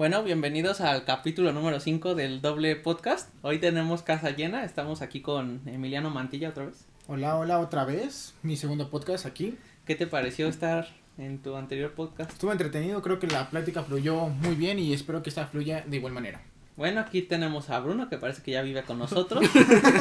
[0.00, 3.28] Bueno, bienvenidos al capítulo número 5 del doble podcast.
[3.42, 6.86] Hoy tenemos casa llena, estamos aquí con Emiliano Mantilla otra vez.
[7.06, 9.58] Hola, hola otra vez, mi segundo podcast aquí.
[9.84, 12.32] ¿Qué te pareció estar en tu anterior podcast?
[12.32, 15.98] Estuvo entretenido, creo que la plática fluyó muy bien y espero que esta fluya de
[15.98, 16.40] igual manera.
[16.78, 19.44] Bueno, aquí tenemos a Bruno que parece que ya vive con nosotros.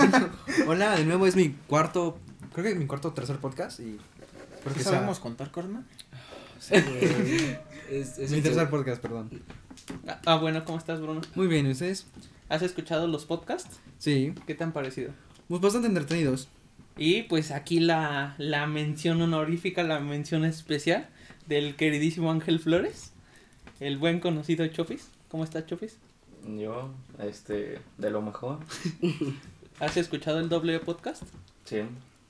[0.66, 2.18] Hola, de nuevo es mi cuarto,
[2.54, 4.00] creo que mi cuarto o tercer podcast y
[4.64, 5.84] ¿Por qué sabemos contar, Corna?
[6.60, 6.76] Sí.
[7.90, 9.30] Es, es mi tercer podcast, perdón.
[10.26, 11.22] Ah, bueno, ¿cómo estás, Bruno?
[11.36, 12.08] Muy bien, ¿y ustedes?
[12.50, 13.80] ¿Has escuchado los podcasts?
[13.98, 15.12] Sí, ¿Qué te han parecido?
[15.48, 16.48] pues bastante entretenidos.
[16.98, 21.08] Y pues aquí la, la mención honorífica, la mención especial
[21.48, 23.12] del queridísimo Ángel Flores,
[23.80, 25.10] el buen conocido Chofis.
[25.30, 25.98] ¿Cómo está Chofis?
[26.58, 28.60] Yo, este, de lo mejor.
[29.80, 31.24] ¿Has escuchado el doble podcast?
[31.66, 31.82] Sí.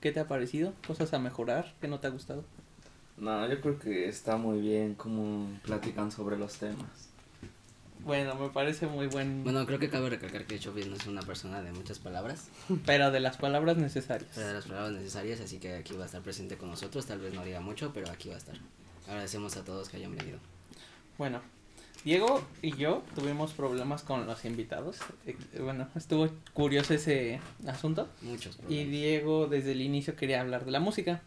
[0.01, 0.73] ¿Qué te ha parecido?
[0.87, 1.73] ¿Cosas a mejorar?
[1.81, 2.43] ¿Qué no te ha gustado?
[3.17, 7.08] No, yo creo que está muy bien como platican sobre los temas.
[8.03, 9.43] Bueno, me parece muy buen...
[9.43, 12.47] Bueno, creo que cabe recalcar que Chofis no es una persona de muchas palabras,
[12.85, 14.31] Pero de las palabras necesarias.
[14.33, 17.05] pero de las palabras necesarias, así que aquí va a estar presente con nosotros.
[17.05, 18.55] Tal vez no diga mucho, pero aquí va a estar.
[19.07, 20.39] Agradecemos a todos que hayan venido.
[21.17, 21.41] Bueno,
[22.05, 24.97] Diego y yo tuvimos problemas con los invitados.
[25.25, 28.07] Eh, Bueno, estuvo curioso ese asunto.
[28.21, 28.91] Muchos Y problemas.
[28.91, 31.21] Diego desde el inicio quería hablar de la música.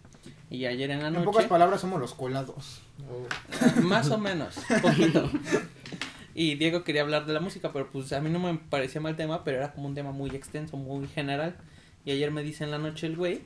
[0.48, 1.24] Y ayer en la En noche...
[1.26, 2.80] pocas palabras somos los colados.
[3.82, 5.28] Más o menos, poquito.
[6.34, 9.16] Y Diego quería hablar de la música, pero pues a mí no me parecía mal
[9.16, 11.56] tema, pero era como un tema muy extenso, muy general.
[12.04, 13.40] Y ayer me dice en la noche el güey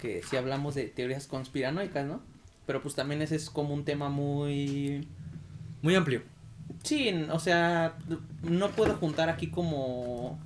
[0.00, 2.20] que si hablamos de teorías conspiranoicas, ¿no?
[2.66, 5.08] Pero pues también ese es como un tema muy...
[5.82, 6.22] Muy amplio.
[6.82, 7.96] Sí, o sea,
[8.42, 10.38] no puedo juntar aquí como...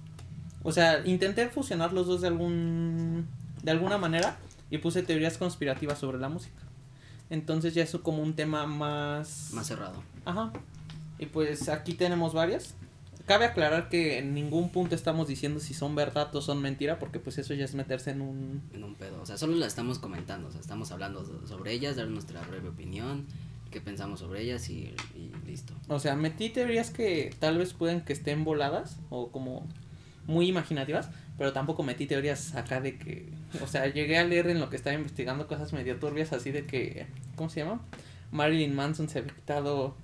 [0.63, 3.27] O sea, intenté fusionar los dos de algún...
[3.63, 4.39] De alguna manera
[4.71, 6.63] y puse teorías conspirativas sobre la música.
[7.29, 9.51] Entonces ya es como un tema más...
[9.53, 10.03] Más cerrado.
[10.25, 10.53] Ajá.
[11.23, 12.75] Y pues aquí tenemos varias.
[13.27, 17.21] Cabe aclarar que en ningún punto estamos diciendo si son verdad o son mentira, porque
[17.21, 18.61] pues eso ya es meterse en un...
[18.73, 19.23] En un pedo.
[19.23, 20.49] O sea, solo la estamos comentando.
[20.49, 23.27] O sea, estamos hablando so- sobre ellas, dar nuestra breve opinión,
[23.71, 25.75] qué pensamos sobre ellas y, y listo.
[25.87, 29.69] O sea, metí teorías que tal vez pueden que estén voladas o como
[30.27, 31.09] muy imaginativas,
[31.39, 33.29] pero tampoco metí teorías acá de que...
[33.63, 36.67] O sea, llegué a leer en lo que estaba investigando cosas medio turbias así de
[36.67, 37.07] que...
[37.37, 37.81] ¿Cómo se llama?
[38.33, 39.95] Marilyn Manson se había quitado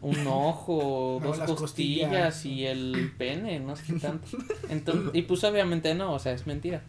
[0.00, 2.44] un ojo, No, dos las costillas, costillas.
[2.46, 4.26] y el pene, no sé qué tanto.
[4.68, 6.82] Entonces, y pues obviamente no, o sea, es mentira.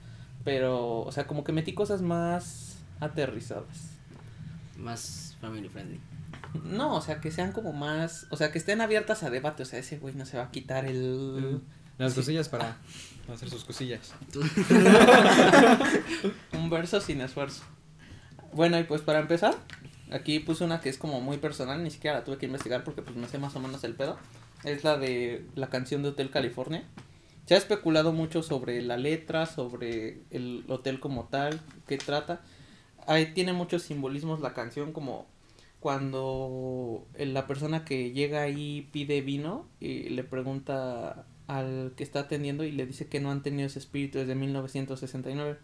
[0.43, 3.91] Pero, o sea, como que metí cosas más aterrizadas.
[4.77, 5.99] Más family friendly.
[6.63, 9.65] No, o sea, que sean como más, o sea, que estén abiertas a debate, o
[9.65, 11.61] sea, ese güey no se va a quitar el...
[11.97, 12.19] Las Sí.
[12.21, 12.77] cosillas para
[13.31, 14.13] hacer sus cosillas.
[16.53, 17.63] Un verso sin esfuerzo.
[18.53, 19.55] Bueno, y pues para empezar,
[20.11, 23.01] aquí puse una que es como muy personal, ni siquiera la tuve que investigar porque
[23.01, 24.17] pues me sé más o menos el pedo.
[24.63, 26.83] Es la de la canción de Hotel California.
[27.45, 32.41] Se ha especulado mucho sobre la letra, sobre el hotel como tal, qué trata.
[33.07, 35.25] Ahí tiene muchos simbolismos la canción como
[35.79, 42.63] cuando la persona que llega ahí pide vino y le pregunta al que está atendiendo
[42.63, 45.57] y le dice que no han tenido ese espíritu desde 1969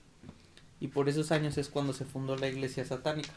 [0.80, 3.34] y por esos años es cuando se fundó la iglesia satánica.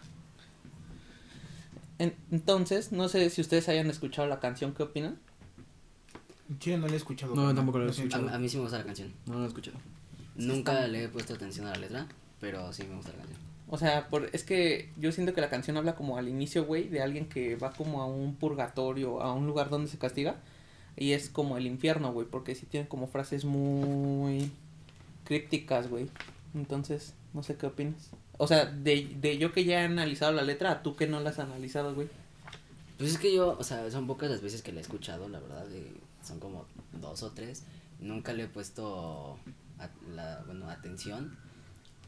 [1.98, 5.18] En- entonces, no sé si ustedes hayan escuchado la canción, ¿qué opinan?
[6.60, 7.34] Sí, no le he escuchado.
[7.34, 8.16] No, tampoco lo he siento.
[8.16, 9.12] a, a mí sí me gusta la canción.
[9.26, 9.76] No lo he escuchado.
[10.36, 12.06] Nunca le he puesto atención a la letra,
[12.40, 13.38] pero sí me gusta la canción.
[13.70, 16.88] O sea, por, es que yo siento que la canción habla como al inicio, güey,
[16.88, 20.36] de alguien que va como a un purgatorio, a un lugar donde se castiga.
[20.96, 24.50] Y es como el infierno, güey, porque sí tiene como frases muy
[25.24, 26.08] crípticas, güey.
[26.54, 28.08] Entonces, no sé qué opinas.
[28.38, 31.20] O sea, de, de yo que ya he analizado la letra, a tú que no
[31.20, 32.08] la has analizado, güey.
[32.96, 35.38] Pues es que yo, o sea, son pocas las veces que la he escuchado, la
[35.40, 37.62] verdad, y son como dos o tres.
[38.00, 39.38] Nunca le he puesto
[39.78, 41.36] a- la, bueno, atención,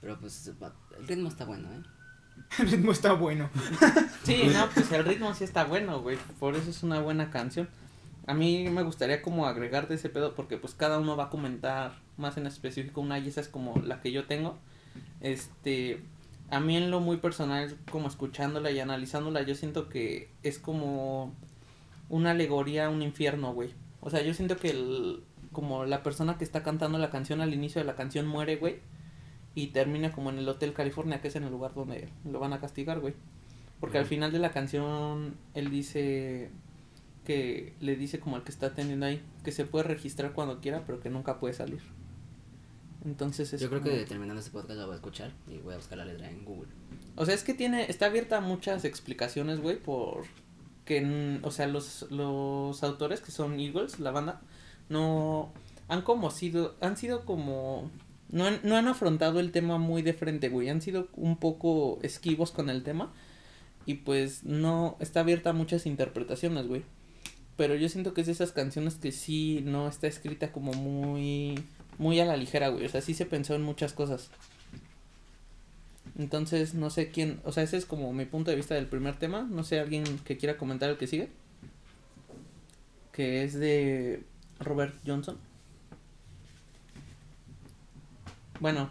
[0.01, 0.51] pero pues
[0.99, 1.83] el ritmo está bueno, ¿eh?
[2.59, 3.51] El ritmo está bueno.
[4.25, 6.17] Sí, no, pues el ritmo sí está bueno, güey.
[6.39, 7.69] Por eso es una buena canción.
[8.27, 11.31] A mí me gustaría como agregar de ese pedo porque pues cada uno va a
[11.31, 14.59] comentar más en específico una y esa es como la que yo tengo.
[15.21, 16.00] Este,
[16.50, 21.35] a mí en lo muy personal, como escuchándola y analizándola, yo siento que es como
[22.08, 23.70] una alegoría a un infierno, güey.
[24.00, 27.55] O sea, yo siento que el, como la persona que está cantando la canción al
[27.55, 28.81] inicio de la canción muere, güey.
[29.55, 32.52] Y termina como en el Hotel California, que es en el lugar donde lo van
[32.52, 33.14] a castigar, güey.
[33.79, 36.50] Porque al final de la canción él dice
[37.25, 40.85] que le dice como al que está atendiendo ahí que se puede registrar cuando quiera,
[40.85, 41.81] pero que nunca puede salir.
[43.05, 45.75] Entonces es Yo creo como- que terminando este podcast lo voy a escuchar y voy
[45.75, 46.69] a buscar la letra en Google.
[47.17, 50.25] O sea, es que tiene está abierta a muchas explicaciones, güey, por
[50.85, 54.41] que, o sea, los, los autores que son Eagles, la banda,
[54.88, 55.52] no
[55.88, 57.91] han como sido, han sido como,
[58.31, 61.99] no han, no han afrontado el tema muy de frente, güey, han sido un poco
[62.02, 63.12] esquivos con el tema
[63.87, 66.82] y pues no, está abierta a muchas interpretaciones, güey.
[67.56, 71.62] Pero yo siento que es de esas canciones que sí no está escrita como muy,
[72.00, 74.31] muy a la ligera, güey, o sea, sí se pensó en muchas cosas.
[76.19, 79.19] Entonces, no sé quién, o sea, ese es como mi punto de vista del primer
[79.19, 79.47] tema.
[79.50, 81.29] No sé, alguien que quiera comentar el que sigue.
[83.12, 84.23] Que es de
[84.61, 85.37] Robert Johnson.
[88.61, 88.91] Bueno,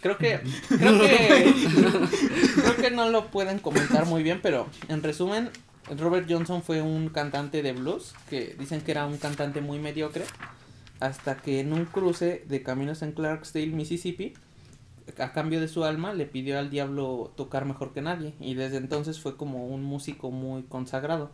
[0.00, 1.54] creo que creo que
[2.62, 5.50] creo que no lo pueden comentar muy bien, pero en resumen,
[5.98, 10.24] Robert Johnson fue un cantante de blues que dicen que era un cantante muy mediocre
[11.00, 14.32] hasta que en un cruce de caminos en Clarksdale, Mississippi,
[15.18, 18.78] a cambio de su alma le pidió al diablo tocar mejor que nadie y desde
[18.78, 21.30] entonces fue como un músico muy consagrado.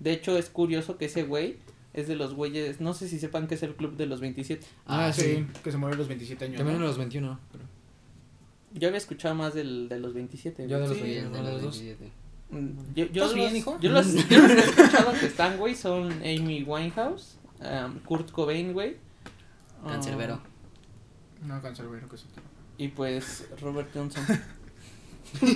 [0.00, 1.56] De hecho es curioso que ese güey
[1.94, 4.64] es de los güeyes, no sé si sepan que es el club de los 27.
[4.86, 5.46] Ah, Ah, sí, sí.
[5.64, 6.58] que se murió a los 27 años.
[6.58, 7.38] También los 21.
[7.50, 7.64] Pero...
[8.74, 10.68] Yo había escuchado más del de los 27.
[10.68, 11.82] Yo de los Sí, 21, de no, de los los dos.
[11.82, 12.12] 27.
[12.50, 13.78] Mm, Yo, yo ¿Estás bien, los- hijo?
[13.80, 18.30] Yo los, yo los que he escuchado que están, güey, son Amy Winehouse, um, Kurt
[18.30, 18.96] Cobain, güey.
[19.86, 20.40] Cancerbero.
[21.44, 22.42] No, cancerbero que es otro.
[22.78, 24.24] y pues Robert Johnson.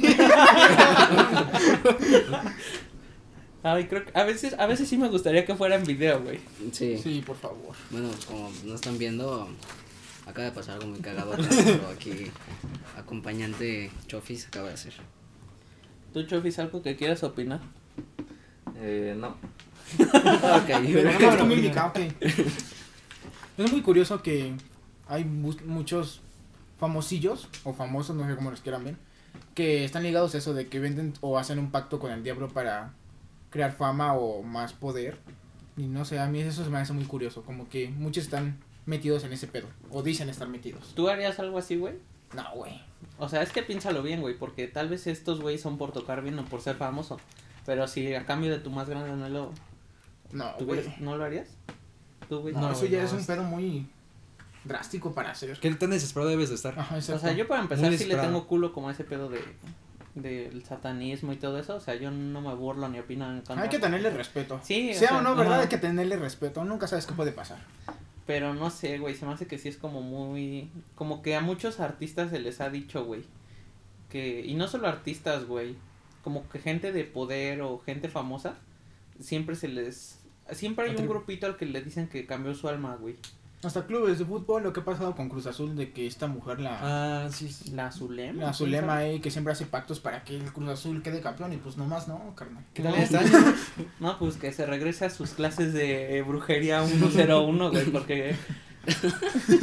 [3.65, 6.41] Ay, creo que a veces, a veces sí me gustaría que fuera en video, güey.
[6.73, 6.99] Sí.
[6.99, 7.77] Sí, por favor.
[7.91, 9.49] Bueno, como no están viendo,
[10.27, 11.33] acaba de pasar algo muy cagado.
[11.65, 12.27] Pero aquí,
[12.99, 14.95] acompañante Chofis acaba de hacer.
[16.13, 17.61] ¿Tú, Chofis, algo que quieras opinar?
[18.77, 19.37] Eh, no.
[20.95, 21.45] Pero no, no.
[23.59, 24.55] Es muy curioso que
[25.09, 26.21] hay mu- muchos
[26.79, 28.97] famosillos o famosos, no sé cómo los quieran ver,
[29.55, 32.49] que están ligados a eso de que venden o hacen un pacto con el diablo
[32.49, 32.93] para
[33.51, 35.19] crear fama o más poder.
[35.77, 38.59] Y no sé, a mí eso se me hace muy curioso, como que muchos están
[38.85, 40.93] metidos en ese pedo o dicen estar metidos.
[40.95, 41.95] ¿Tú harías algo así, güey?
[42.35, 42.81] No, güey.
[43.19, 46.23] O sea, es que piénsalo bien, güey, porque tal vez estos güeyes son por tocar
[46.23, 47.21] bien o por ser famoso.
[47.65, 49.53] Pero si a cambio de tu más grande no lo,
[50.33, 50.83] No, ¿tú, güey.
[51.01, 51.49] ¿no lo harías?
[52.29, 52.55] ¿Tú, güey?
[52.55, 53.87] No, No, eso güey, ya no, es un pedo muy
[54.65, 55.59] drástico para hacer.
[55.61, 56.79] ¿Qué tan desesperado debes de estar?
[56.79, 59.29] Ajá, O sea, yo para empezar Muy sí le tengo culo como a ese pedo
[59.29, 59.41] de
[60.15, 63.63] del satanismo y todo eso, o sea, yo no me burlo ni opino en contra.
[63.63, 64.61] Hay que tenerle respeto.
[64.63, 65.61] Sí, o sea, sea, o no, ¿verdad?
[65.61, 66.65] Hay que tenerle respeto.
[66.65, 67.59] Nunca sabes qué puede pasar.
[68.27, 71.41] Pero no sé, güey, se me hace que sí es como muy como que a
[71.41, 73.25] muchos artistas se les ha dicho, güey,
[74.11, 75.77] que y no solo artistas, güey,
[76.23, 78.55] como que gente de poder o gente famosa
[79.19, 80.19] siempre se les
[80.51, 83.17] siempre hay un grupito al que le dicen que cambió su alma, güey.
[83.65, 86.59] Hasta clubes de fútbol, lo que ha pasado con Cruz Azul, de que esta mujer,
[86.59, 86.79] la,
[87.25, 87.49] Ah, sí.
[87.49, 87.71] sí.
[87.71, 88.43] La Zulema.
[88.43, 91.59] la Zulema, ahí, que siempre hace pactos para que el Cruz Azul quede campeón, y
[91.59, 92.65] pues nomás no, carnal.
[92.75, 92.93] ¿Qué tal
[94.01, 94.19] No.
[94.19, 98.35] pues que se regrese a sus clases de brujería 101, güey, porque...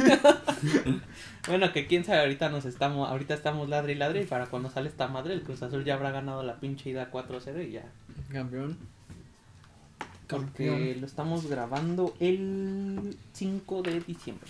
[1.46, 4.70] bueno, que quién sabe, ahorita nos estamos, ahorita estamos ladre y ladre y para cuando
[4.70, 7.84] sale esta madre el Cruz Azul ya habrá ganado la pinche ida 4-0 y ya.
[8.32, 8.78] Campeón.
[10.30, 14.48] Porque lo estamos grabando el 5 de diciembre.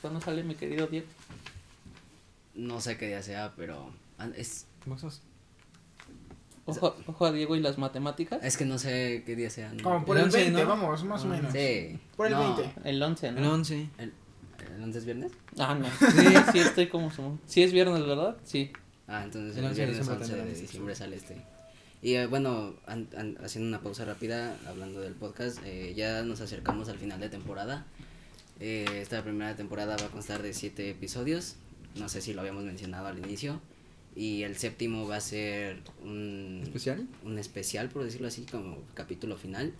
[0.00, 1.06] ¿Cuándo sale mi querido Diego?
[2.54, 3.90] No sé qué día sea, pero
[4.36, 5.22] es, ¿Cómo estás?
[6.66, 8.42] Ojo, ojo a Diego y las matemáticas.
[8.42, 9.72] es que no sé qué día sea.
[9.72, 9.82] ¿no?
[9.82, 10.68] Como por El el, 11, 20, ¿no?
[10.68, 11.52] vamos, más o Ah, menos.
[11.52, 11.98] Sí.
[12.16, 12.88] Por el No, 20.
[12.88, 13.52] El 11, El ¿no?
[13.52, 13.88] 11.
[13.98, 14.12] ¿El,
[14.76, 15.32] el 11 es viernes?
[15.58, 15.86] Ah, no.
[16.10, 17.10] Sí, sí estoy como.
[17.46, 18.36] Sí es viernes, ¿verdad?
[18.44, 18.72] Sí.
[19.06, 21.42] Ah, entonces El el, 11 de viernes diciembre 11 de diciembre sale este.
[22.04, 26.40] Y eh, bueno, an- an- haciendo una pausa rápida, hablando del podcast, eh, ya nos
[26.42, 27.86] acercamos al final de temporada.
[28.60, 31.56] Eh, esta primera temporada va a constar de siete episodios,
[31.96, 33.60] no sé si lo habíamos mencionado al inicio.
[34.14, 37.08] Y el séptimo va a ser un ¿Especial?
[37.24, 39.72] un especial, por decirlo así, como capítulo final.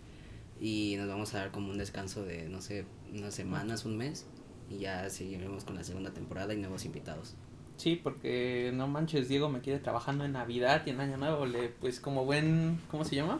[0.59, 4.25] Y nos vamos a dar como un descanso de, no sé, unas semanas, un mes.
[4.69, 7.35] Y ya seguiremos con la segunda temporada y nuevos invitados.
[7.77, 11.69] Sí, porque no manches, Diego me quiere trabajando en Navidad y en Año Nuevo, le,
[11.69, 13.39] pues como buen, ¿cómo se llama?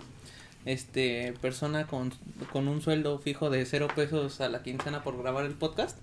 [0.65, 2.11] Este, persona con,
[2.51, 5.99] con un sueldo fijo de cero pesos a la quincena por grabar el podcast,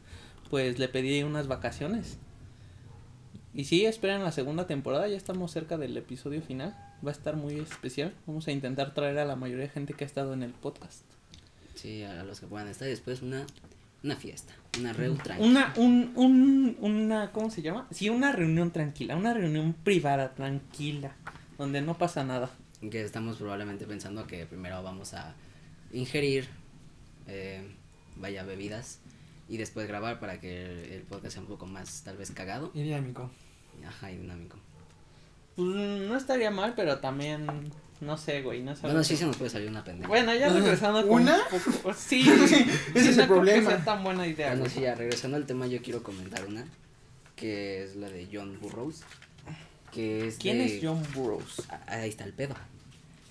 [0.50, 2.18] pues le pedí unas vacaciones.
[3.54, 6.74] Y sí, esperen la segunda temporada, ya estamos cerca del episodio final,
[7.04, 10.04] va a estar muy especial, vamos a intentar traer a la mayoría de gente que
[10.04, 11.04] ha estado en el podcast.
[11.74, 12.88] Sí, a los que puedan estar.
[12.88, 13.44] Después una,
[14.02, 15.44] una fiesta, una reu tranqui.
[15.44, 17.86] Una, un, un, una, ¿cómo se llama?
[17.90, 21.14] Sí, una reunión tranquila, una reunión privada, tranquila,
[21.58, 22.50] donde no pasa nada.
[22.80, 25.34] Que estamos probablemente pensando que primero vamos a
[25.92, 26.48] ingerir,
[27.28, 27.62] eh,
[28.16, 28.98] vaya, bebidas.
[29.48, 32.70] Y después grabar para que el, el podcast sea un poco más, tal vez, cagado.
[32.74, 33.30] Y dinámico.
[33.86, 34.56] Ajá, y dinámico.
[35.56, 37.46] Pues no estaría mal, pero también
[38.02, 38.82] no sé, güey, no sé.
[38.82, 40.08] Bueno, sí se nos puede salir una pendeja.
[40.08, 41.38] Bueno, ya regresando con ¿Una?
[41.52, 43.70] un poco- Sí, Ese es el no problema.
[43.70, 44.74] sea tan buena idea, Bueno, güey.
[44.74, 46.66] sí, ya regresando al tema, yo quiero comentar una,
[47.36, 49.02] que es la de John Burroughs,
[49.92, 51.62] que es ¿Quién de- es John Burroughs?
[51.70, 52.54] Ah, Ahí está el pedo.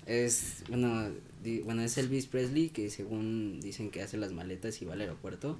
[0.06, 1.10] Es, bueno,
[1.44, 5.00] di- bueno, es Elvis Presley que según dicen que hace las maletas y va al
[5.00, 5.58] aeropuerto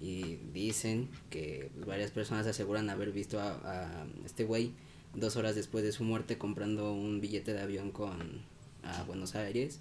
[0.00, 4.72] y dicen que pues, varias personas aseguran haber visto a, a este güey
[5.14, 8.40] dos horas después de su muerte comprando un billete de avión con
[8.82, 9.80] a Buenos Aires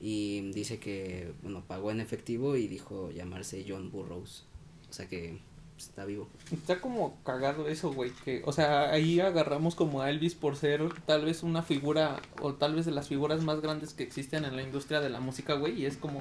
[0.00, 4.44] y dice que, bueno, pagó en efectivo y dijo llamarse John Burroughs.
[4.90, 5.38] O sea que
[5.74, 6.28] pues, está vivo.
[6.52, 10.82] Está como cagado eso, güey, que, o sea, ahí agarramos como a Elvis por ser
[11.06, 14.56] tal vez una figura, o tal vez de las figuras más grandes que existen en
[14.56, 16.20] la industria de la música, güey, y es como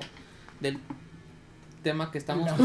[0.59, 0.77] del
[1.83, 2.51] tema que estamos...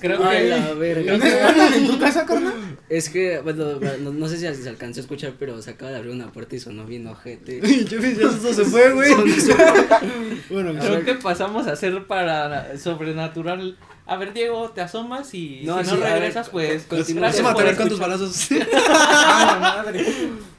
[0.00, 0.48] Creo Ay, que...
[0.48, 1.16] la verga.
[1.16, 2.67] ¿No en tu casa, carnal?
[2.88, 5.98] Es que, bueno, no, no sé si se alcanzó a escuchar, pero se acaba de
[5.98, 7.60] abrir una puerta y sonó bien ojete.
[7.84, 9.12] Yo pensé, ya eso se fue, güey.
[10.50, 13.76] bueno, Creo que pasamos a ser para sobrenatural.
[14.06, 16.84] A ver, Diego, te asomas y No, si sí, no ver, regresas, pues...
[16.84, 17.20] continúa.
[17.24, 18.48] gracias Vamos a por matar con tus balazos.
[18.90, 20.06] Ah, la madre.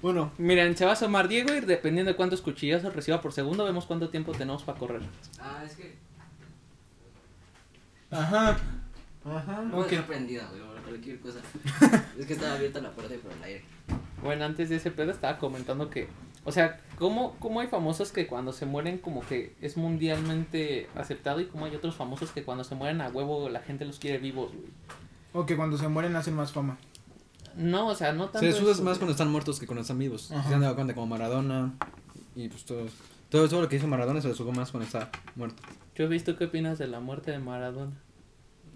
[0.04, 3.66] bueno, Miren, se va a asomar Diego y dependiendo de cuántos cuchillazos reciba por segundo,
[3.66, 5.02] vemos cuánto tiempo tenemos para correr.
[5.40, 5.96] Ah, es que
[8.12, 8.58] Ajá.
[9.26, 9.62] Ajá.
[9.64, 9.90] no güey,
[10.80, 11.40] cualquier cosa.
[12.20, 13.64] es que estaba abierta la puerta y por el aire.
[14.24, 16.08] Bueno, antes de ese pedo estaba comentando que,
[16.44, 21.40] o sea, ¿cómo, cómo hay famosos que cuando se mueren como que es mundialmente aceptado
[21.40, 24.18] y cómo hay otros famosos que cuando se mueren a huevo la gente los quiere
[24.18, 24.70] vivos, güey?
[25.34, 26.78] O que cuando se mueren hacen más fama.
[27.56, 30.00] No, o sea, no tanto se disfrutas eso, más cuando están muertos que cuando están
[30.00, 30.32] vivos.
[30.32, 30.48] Ajá.
[30.48, 31.74] Se han dado cuenta como Maradona
[32.36, 32.88] y pues todo.
[33.30, 35.62] Todo, todo lo que hizo Maradona se le supo más cuando está muerto.
[35.96, 37.92] Yo he visto qué opinas de la muerte de Maradona.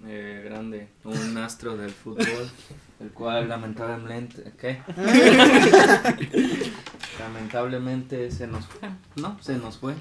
[0.05, 2.51] Eh, grande, un astro del fútbol,
[2.99, 4.81] el cual lamentablemente, ¿qué?
[7.19, 9.37] lamentablemente se nos fue, ¿no?
[9.41, 9.95] Se nos fue.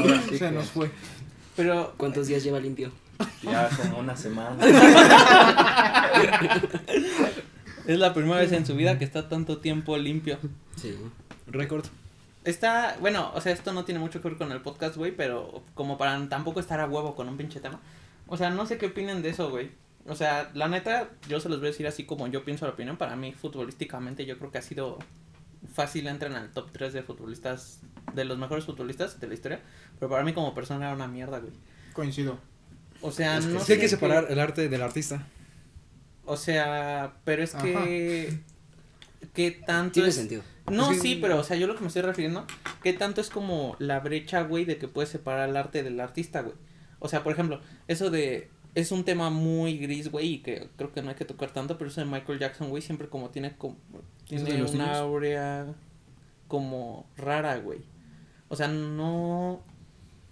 [0.00, 0.90] Ahora sí se que nos fue.
[1.54, 2.90] Pero, ¿Cuántos días lleva limpio?
[3.42, 4.56] Ya como una semana.
[7.86, 10.40] es la primera vez en su vida que está tanto tiempo limpio.
[10.74, 10.96] Sí.
[11.46, 11.86] Récord.
[12.44, 15.62] Está, bueno, o sea, esto no tiene mucho que ver con el podcast, güey, pero
[15.74, 17.80] como para tampoco estar a huevo con un pinche tema.
[18.26, 19.70] O sea, no sé qué opinen de eso, güey.
[20.06, 22.72] O sea, la neta, yo se los voy a decir así como yo pienso la
[22.72, 22.96] opinión.
[22.96, 24.98] Para mí, futbolísticamente, yo creo que ha sido
[25.72, 27.80] fácil entrar en el top 3 de futbolistas,
[28.14, 29.60] de los mejores futbolistas de la historia.
[29.98, 31.52] Pero para mí, como persona, era una mierda, güey.
[31.92, 32.38] Coincido.
[33.02, 35.26] O sea, Es que no Es que hay que separar el arte del artista.
[36.24, 38.38] O sea, pero es que.
[39.34, 40.42] ¿Qué tanto Tiene es- sentido.
[40.70, 42.44] No, Es que- sí, pero, o sea, yo lo que me estoy refiriendo,
[42.82, 46.40] ¿qué tanto es como la brecha, güey, de que puedes separar el arte del artista,
[46.42, 46.54] güey?
[46.98, 50.92] O sea, por ejemplo, eso de, es un tema muy gris, güey, y que creo
[50.92, 53.56] que no hay que tocar tanto, pero eso de Michael Jackson, güey, siempre como tiene,
[53.56, 53.76] como,
[54.30, 54.96] ¿Eso de tiene una niños?
[54.98, 55.74] aurea
[56.48, 57.80] como rara, güey.
[58.48, 59.62] O sea, no,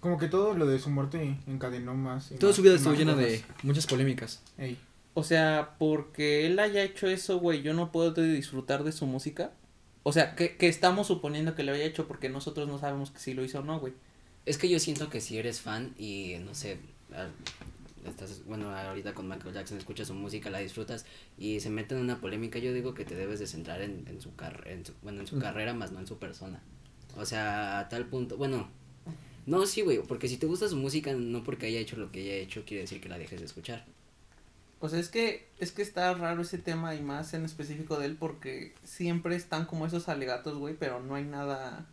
[0.00, 2.30] Como que todo lo de su muerte encadenó más.
[2.32, 4.42] y Toda más su vida estuvo llena de muchas polémicas.
[4.58, 4.78] Ey.
[5.14, 9.52] o sea, porque él haya hecho eso, güey, yo no puedo disfrutar de su música.
[10.02, 13.18] O sea, que, que estamos suponiendo que lo haya hecho porque nosotros no sabemos que
[13.20, 13.94] sí lo hizo o no, güey.
[14.46, 16.78] Es que yo siento que si eres fan y no sé,
[18.06, 21.06] estás, bueno, ahorita con Michael Jackson escuchas su música, la disfrutas
[21.38, 24.20] y se mete en una polémica, yo digo que te debes de centrar en, en
[24.20, 25.40] su, car en su- bueno, en su Mm.
[25.40, 26.60] carrera más no en su persona.
[27.16, 28.68] O sea, a tal punto, bueno,
[29.46, 32.20] no, sí, güey, porque si te gusta su música, no porque haya hecho lo que
[32.20, 33.86] haya hecho, quiere decir que la dejes de escuchar.
[34.80, 38.06] O sea, es que, es que está raro ese tema y más en específico de
[38.06, 41.86] él porque siempre están como esos alegatos, güey, pero no hay nada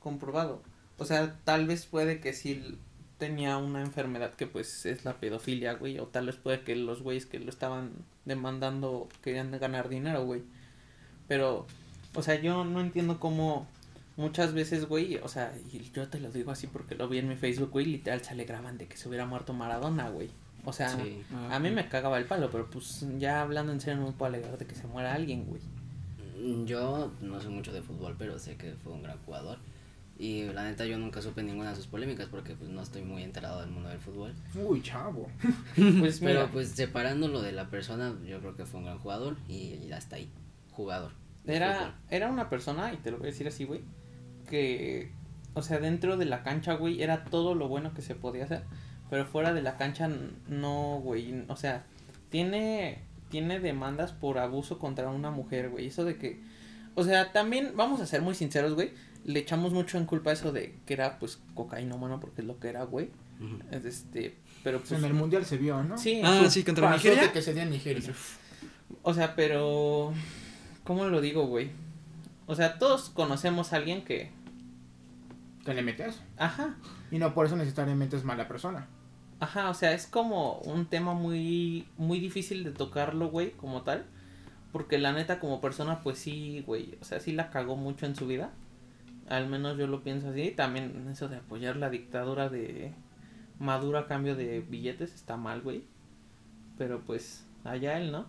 [0.00, 0.62] comprobado.
[1.02, 2.76] O sea, tal vez puede que sí
[3.18, 7.02] tenía una enfermedad que pues es la pedofilia, güey, o tal vez puede que los
[7.02, 7.90] güeyes que lo estaban
[8.24, 10.42] demandando querían ganar dinero, güey.
[11.28, 11.66] Pero,
[12.14, 13.66] o sea, yo no entiendo cómo
[14.16, 17.28] muchas veces, güey, o sea, y yo te lo digo así porque lo vi en
[17.28, 20.30] mi Facebook, güey, literal se alegraban de que se hubiera muerto Maradona, güey.
[20.64, 21.22] O sea, Sí.
[21.50, 24.28] a mí me cagaba el palo, pero pues ya hablando en serio no me puedo
[24.32, 25.60] alegrar de que se muera alguien, güey.
[26.40, 29.58] Mm, Yo no sé mucho de fútbol, pero sé que fue un gran jugador.
[30.22, 33.24] Y la neta yo nunca supe ninguna de sus polémicas porque pues no estoy muy
[33.24, 34.32] enterado del mundo del fútbol.
[34.54, 35.26] Uy, chavo.
[35.98, 39.36] Pues Pero mira, pues separándolo de la persona, yo creo que fue un gran jugador
[39.48, 40.30] y ya está ahí,
[40.70, 41.10] jugador.
[41.44, 41.94] era, fútbol.
[42.08, 43.80] era una persona, y te lo voy a decir así, güey,
[44.48, 45.10] que,
[45.54, 48.62] o sea, dentro de la cancha, güey, era todo lo bueno que se podía hacer,
[49.10, 50.08] pero fuera de la cancha,
[50.46, 51.84] no, güey, o sea,
[52.30, 56.40] tiene, tiene demandas por abuso contra una mujer, güey, eso de que,
[56.94, 58.92] o sea, también, vamos a ser muy sinceros, güey,
[59.24, 62.68] le echamos mucho en culpa eso de que era, pues, cocainómano, porque es lo que
[62.68, 63.10] era, güey,
[63.70, 65.98] este, pero Pues en el mundial se vio, ¿no?
[65.98, 67.32] sí, Ah, sí, contra Nigeria.
[67.32, 68.12] que se dio en Nigeria.
[69.02, 70.12] O sea, pero
[70.84, 71.70] ¿Cómo lo digo, güey?
[72.46, 74.30] O sea, todos conocemos a alguien que.
[75.64, 76.20] Que le metes.
[76.36, 76.74] Ajá.
[77.10, 78.88] Y no por eso necesariamente es mala persona.
[79.38, 84.04] Ajá, o sea, es como un tema muy, muy difícil de tocarlo, güey, como tal.
[84.72, 88.16] Porque la neta, como persona, pues sí, güey, o sea, sí la cagó mucho en
[88.16, 88.50] su vida.
[89.32, 90.50] Al menos yo lo pienso así.
[90.50, 92.92] También eso de apoyar la dictadura de
[93.58, 95.84] Maduro a cambio de billetes está mal, güey.
[96.76, 98.26] Pero pues, allá él, ¿no?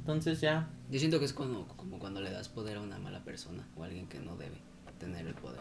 [0.00, 3.24] Entonces ya, Yo siento que es como, como cuando le das poder a una mala
[3.24, 4.56] persona o a alguien que no debe
[4.98, 5.60] tener el poder.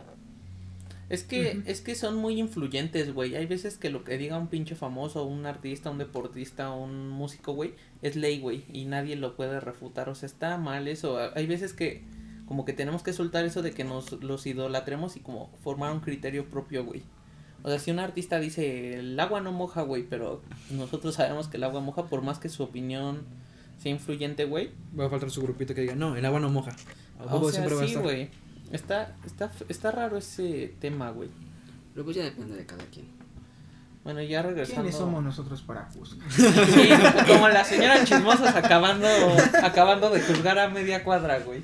[1.08, 3.36] Es que, es que son muy influyentes, güey.
[3.38, 7.54] Hay veces que lo que diga un pinche famoso, un artista, un deportista, un músico,
[7.54, 8.66] güey, es ley, güey.
[8.74, 10.10] Y nadie lo puede refutar.
[10.10, 11.20] O sea, está mal eso.
[11.36, 12.04] Hay veces que
[12.52, 16.02] como que tenemos que soltar eso de que nos los idolatremos y como formar un
[16.02, 17.02] criterio propio, güey.
[17.64, 21.56] O sea, si un artista dice el agua no moja, güey, pero nosotros sabemos que
[21.56, 23.22] el agua moja por más que su opinión
[23.78, 24.72] sea influyente, güey.
[25.00, 26.76] Va a faltar su grupito que diga, no, el agua no moja.
[27.18, 28.30] A O sea, siempre va a sí, güey.
[28.74, 31.30] Está, está, está raro ese tema, güey.
[31.94, 33.06] Pero pues ya depende de cada quien.
[34.04, 34.82] Bueno, ya regresando.
[34.82, 36.30] ¿Quiénes somos nosotros para juzgar?
[36.30, 36.90] Sí,
[37.30, 39.08] como la señora chismosas acabando,
[39.64, 41.64] acabando de juzgar a media cuadra, güey.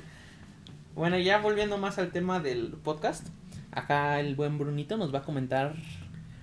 [0.98, 3.24] Bueno, ya volviendo más al tema del podcast,
[3.70, 5.76] acá el buen Brunito nos va a comentar.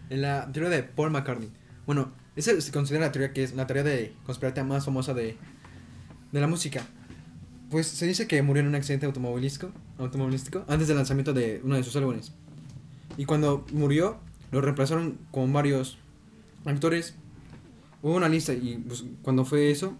[0.09, 1.51] En la teoría de Paul McCartney.
[1.85, 5.35] Bueno, esa se considera la teoría que es la teoría de conspirativa más famosa de,
[6.31, 6.83] de la música.
[7.69, 11.75] Pues se dice que murió en un accidente automovilístico, automovilístico antes del lanzamiento de uno
[11.75, 12.31] de sus álbumes.
[13.17, 14.19] Y cuando murió,
[14.53, 15.97] lo reemplazaron con varios
[16.63, 17.15] actores.
[18.01, 19.97] Hubo una lista y pues, cuando fue eso...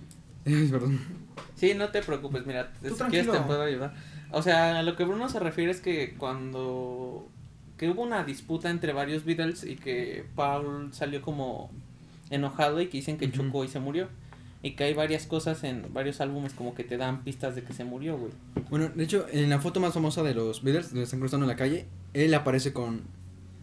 [0.44, 1.15] Perdón.
[1.56, 3.46] Sí, no te preocupes, mira, Tú si quieres te tranquilo.
[3.46, 3.94] puedo ayudar.
[4.30, 7.28] O sea, a lo que Bruno se refiere es que cuando
[7.78, 11.70] que hubo una disputa entre varios Beatles y que Paul salió como
[12.30, 13.36] enojado y que dicen que Ujú.
[13.36, 14.08] chocó y se murió.
[14.62, 17.72] Y que hay varias cosas en varios álbumes como que te dan pistas de que
[17.72, 18.32] se murió, güey.
[18.70, 21.54] Bueno, de hecho, en la foto más famosa de los Beatles, donde están cruzando la
[21.56, 23.02] calle, él aparece con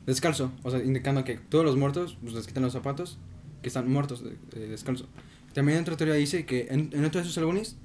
[0.06, 3.18] descalzo, o sea, indicando que todos los muertos, pues les quitan los zapatos,
[3.62, 5.08] que están muertos de descalzo.
[5.54, 7.76] También otra teoría dice que en, en otro de esos álbumes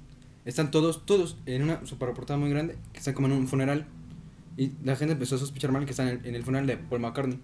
[0.49, 3.85] están todos, todos en una superportada muy grande, que están como en un funeral.
[4.57, 6.77] Y la gente empezó a sospechar mal que están en el, en el funeral de
[6.77, 7.39] Paul McCartney.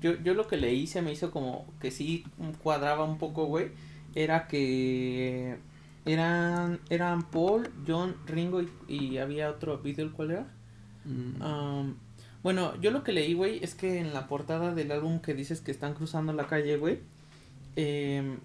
[0.00, 2.24] Yo, yo lo que leí se me hizo como que sí
[2.62, 3.70] cuadraba un poco, güey.
[4.14, 5.58] Era que
[6.06, 10.46] eran, eran Paul, John, Ringo y, y había otro Beatle, ¿cuál era?
[11.04, 11.94] Mm, Um,
[12.42, 15.60] bueno, yo lo que leí, güey, es que en la portada del álbum que dices
[15.60, 17.00] que están cruzando la calle, güey,
[17.76, 18.38] em,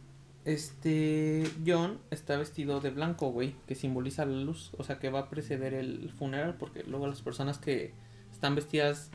[0.45, 5.19] este John está vestido de blanco, güey, que simboliza la luz, o sea, que va
[5.19, 7.93] a preceder el funeral, porque luego las personas que
[8.31, 9.11] están vestidas,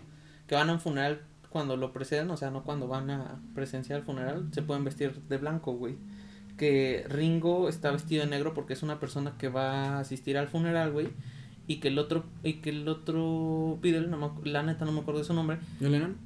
[0.46, 4.00] que van a un funeral cuando lo preceden, o sea, no cuando van a presenciar
[4.00, 5.96] el funeral, se pueden vestir de blanco, güey.
[6.56, 10.48] Que Ringo está vestido de negro porque es una persona que va a asistir al
[10.48, 11.08] funeral, güey
[11.68, 15.00] y que el otro y que el otro Beatle no me la neta no me
[15.00, 16.16] acuerdo de su nombre ¿John Lennon?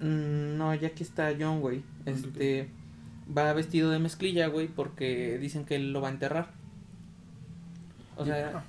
[0.00, 2.70] Mm, no ya aquí está John güey este
[3.36, 6.50] va vestido de mezclilla güey porque dicen que él lo va a enterrar
[8.16, 8.64] o sea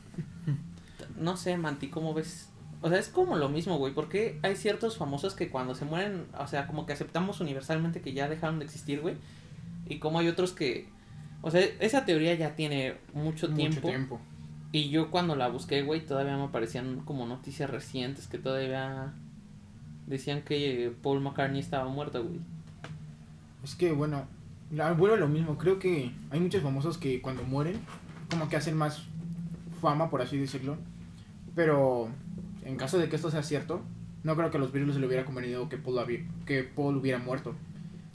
[1.18, 2.50] no sé Manti cómo ves
[2.82, 6.26] o sea es como lo mismo güey porque hay ciertos famosos que cuando se mueren
[6.38, 9.16] o sea como que aceptamos universalmente que ya dejaron de existir güey
[9.88, 10.88] y como hay otros que
[11.42, 14.22] o sea esa teoría ya tiene mucho, Mucho tiempo tiempo.
[14.72, 19.14] y yo cuando la busqué, güey, todavía me aparecían como noticias recientes que todavía
[20.08, 22.40] decían que Paul McCartney estaba muerto, güey.
[23.64, 24.28] Es que, bueno,
[24.82, 25.58] a lo mismo.
[25.58, 27.80] Creo que hay muchos famosos que cuando mueren,
[28.30, 29.04] como que hacen más
[29.82, 30.78] fama, por así decirlo.
[31.56, 32.10] Pero
[32.64, 33.82] en caso de que esto sea cierto,
[34.24, 36.04] no creo que a los Beatles se le hubiera convenido que Paul,
[36.46, 37.56] que Paul hubiera muerto.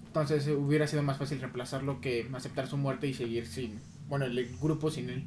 [0.06, 4.24] Entonces eh, hubiera sido más fácil reemplazarlo que aceptar su muerte y seguir sin, bueno,
[4.24, 5.24] el grupo sin él.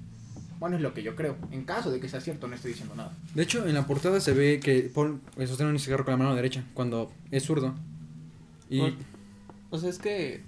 [0.60, 1.38] Bueno, es lo que yo creo.
[1.52, 3.14] En caso de que sea cierto, no estoy diciendo nada.
[3.34, 6.18] De hecho, en la portada se ve que Paul eh, sostiene un cigarro con la
[6.18, 7.74] mano derecha cuando es zurdo.
[8.70, 8.82] Y
[9.70, 10.44] O sea, es que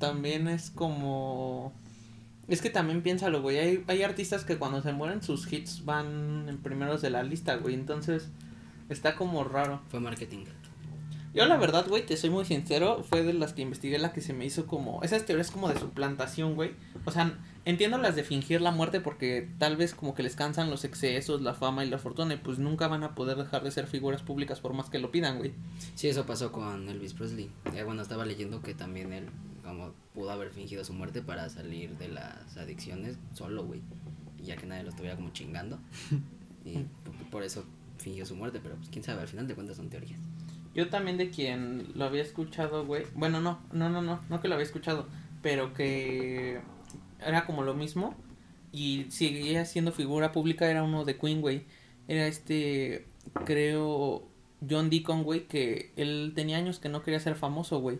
[0.00, 1.72] también es como...
[2.48, 3.58] Es que también piénsalo, güey.
[3.58, 7.54] Hay, hay artistas que cuando se mueren sus hits van en primeros de la lista,
[7.54, 7.74] güey.
[7.74, 8.28] Entonces
[8.88, 9.80] está como raro.
[9.88, 10.46] Fue marketing.
[11.32, 14.20] Yo la verdad, güey, te soy muy sincero, fue de las que investigué la que
[14.20, 15.00] se me hizo como...
[15.04, 16.72] Esas teorías como de suplantación, güey.
[17.04, 20.70] O sea, entiendo las de fingir la muerte porque tal vez como que les cansan
[20.70, 23.70] los excesos, la fama y la fortuna y pues nunca van a poder dejar de
[23.70, 25.52] ser figuras públicas por más que lo pidan, güey.
[25.94, 27.48] Sí, eso pasó con Elvis Presley.
[27.76, 29.26] Eh, bueno, estaba leyendo que también él
[29.62, 33.80] como pudo haber fingido su muerte para salir de las adicciones solo, güey.
[34.42, 35.78] Ya que nadie lo estuviera como chingando.
[36.62, 37.64] Y por, por eso
[37.96, 40.20] fingió su muerte, pero pues quién sabe, al final de cuentas son teorías.
[40.74, 43.04] Yo también de quien lo había escuchado, güey.
[43.14, 45.06] Bueno, no, no, no, no, no que lo había escuchado,
[45.42, 46.60] pero que
[47.18, 48.14] era como lo mismo.
[48.72, 51.64] y seguía siendo figura pública, era uno de Queen, güey.
[52.08, 53.06] Era este,
[53.44, 54.28] creo,
[54.68, 57.98] John Deacon, güey, que él tenía años que no quería ser famoso, güey.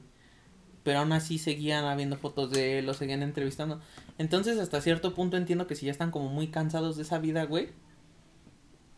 [0.83, 3.81] Pero aún así seguían habiendo fotos de él, lo seguían entrevistando.
[4.19, 7.45] Entonces, hasta cierto punto entiendo que si ya están como muy cansados de esa vida,
[7.45, 7.69] güey.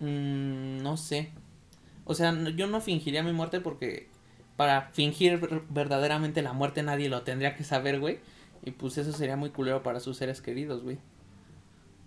[0.01, 1.31] mm, no sé.
[2.05, 4.09] O sea, no- yo no fingiría mi muerte porque
[4.57, 8.19] para fingir ver- verdaderamente la muerte nadie lo tendría que saber, güey.
[8.65, 10.99] Y pues eso sería muy culero para sus seres queridos, güey.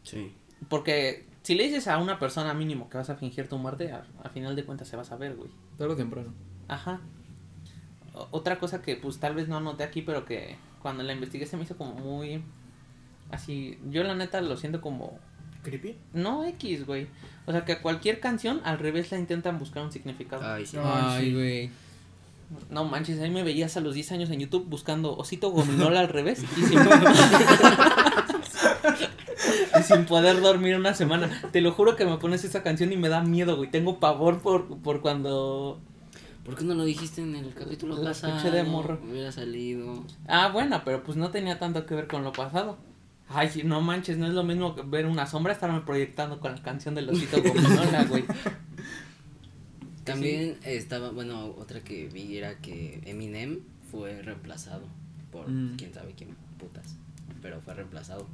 [0.04, 0.34] Sí.
[0.70, 4.06] Porque si le dices a una persona mínimo que vas a fingir tu muerte, a,
[4.24, 5.50] a final de cuentas se va a saber, güey.
[5.78, 6.34] Tarde o temprano.
[6.68, 7.02] Ajá.
[8.32, 11.58] Otra cosa que pues tal vez no anoté aquí, pero que cuando la investigué se
[11.58, 12.44] me hizo como muy...
[13.32, 15.20] Así, yo la neta lo siento como...
[15.64, 15.98] ¿Creepy?
[16.14, 17.08] No X, güey.
[17.46, 20.46] O sea que a cualquier canción al revés la intentan buscar un significado.
[20.46, 20.78] Ay, sí.
[20.80, 21.72] Ay, güey.
[22.70, 26.10] No manches, ahí me veías a los 10 años en YouTube buscando Osito Gominola al
[26.10, 26.80] revés y sin...
[29.80, 31.42] y sin poder dormir una semana.
[31.52, 33.72] Te lo juro que me pones esa canción y me da miedo, güey.
[33.72, 35.82] Tengo pavor por, por cuando...
[36.46, 38.38] ¿Por qué no lo dijiste en el capítulo La pasado?
[38.38, 39.00] escuché de morro.
[39.10, 40.04] Hubiera salido.
[40.28, 42.78] Ah, bueno, pero pues no tenía tanto que ver con lo pasado.
[43.28, 46.54] Ay, sí, no manches, no es lo mismo que ver una sombra estarme proyectando con
[46.56, 48.24] la canción del Osito Gominola, güey.
[50.04, 54.84] También estaba, bueno, otra que vi era que Eminem fue reemplazado
[55.32, 55.78] por Mm.
[55.78, 56.96] quién sabe quién putas.
[57.42, 58.28] Pero fue reemplazado.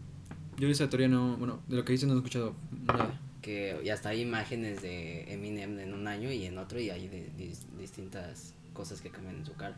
[0.58, 2.54] Yo de esa teoría no, bueno, de lo que dicen no he escuchado
[2.86, 3.18] nada.
[3.42, 7.08] Que ya hasta hay imágenes de Eminem en un año y en otro y hay
[7.08, 9.76] de, dis- distintas cosas que cambian en su cara.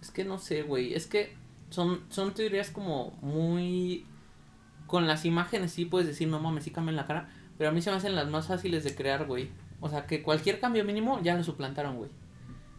[0.00, 0.94] Es que no sé, güey.
[0.94, 1.36] Es que
[1.68, 4.06] son, son teorías como muy.
[4.86, 7.28] Con las imágenes sí puedes decir, no mames, sí cambian la cara.
[7.58, 9.50] Pero a mí se me hacen las más fáciles de crear, güey.
[9.80, 12.10] O sea, que cualquier cambio mínimo ya lo suplantaron, güey.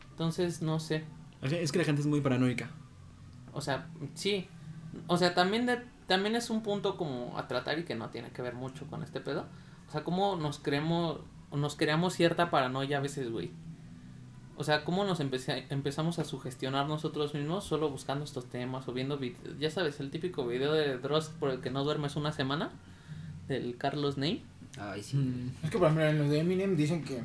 [0.09, 1.03] Entonces, no sé.
[1.41, 2.69] O sea, Es que la gente es muy paranoica.
[3.53, 4.47] O sea, sí.
[5.07, 8.29] O sea, también de, también es un punto como a tratar y que no tiene
[8.31, 9.45] que ver mucho con este pedo.
[9.87, 11.19] O sea, cómo nos creemos,
[11.51, 13.51] nos creamos cierta paranoia a veces, güey.
[14.57, 18.93] O sea, cómo nos empecé- empezamos a sugestionar nosotros mismos solo buscando estos temas o
[18.93, 19.57] viendo videos.
[19.59, 22.69] Ya sabes, el típico video de Dross por el que no duermes una semana.
[23.47, 24.43] Del Carlos Ney.
[24.79, 25.17] Ay, sí.
[25.17, 25.51] Mm.
[25.63, 27.23] Es que por ejemplo en los de Eminem dicen que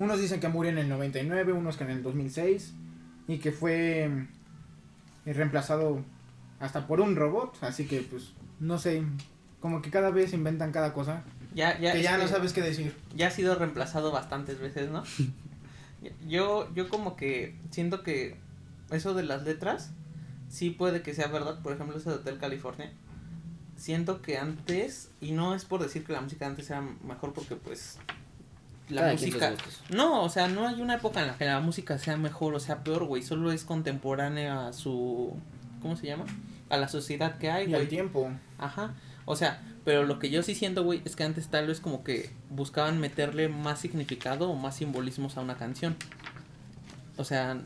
[0.00, 2.72] unos dicen que murió en el 99, unos que en el 2006
[3.28, 6.02] y que fue mm, reemplazado
[6.60, 9.04] hasta por un robot, así que pues no sé,
[9.60, 11.22] como que cada vez inventan cada cosa
[11.54, 12.94] Ya, ya, que ya no que- sabes qué decir.
[13.14, 15.02] ya ha sido reemplazado bastantes veces, ¿no?
[16.28, 18.36] yo, yo como que siento que
[18.90, 19.90] eso de las letras
[20.48, 22.92] sí puede que sea verdad, por ejemplo ese de Hotel California.
[23.76, 27.54] Siento que antes, y no es por decir que la música antes era mejor porque
[27.54, 27.98] pues
[28.88, 29.54] la Cada música...
[29.90, 32.60] No, o sea, no hay una época en la que la música sea mejor o
[32.60, 35.36] sea peor, güey, solo es contemporánea a su...
[35.80, 36.24] ¿Cómo se llama?
[36.70, 37.80] A la sociedad que hay, Y güey.
[37.82, 38.30] al tiempo.
[38.58, 38.94] Ajá.
[39.24, 42.04] O sea, pero lo que yo sí siento, güey, es que antes tal vez como
[42.04, 45.96] que buscaban meterle más significado o más simbolismos a una canción.
[47.16, 47.60] O sea,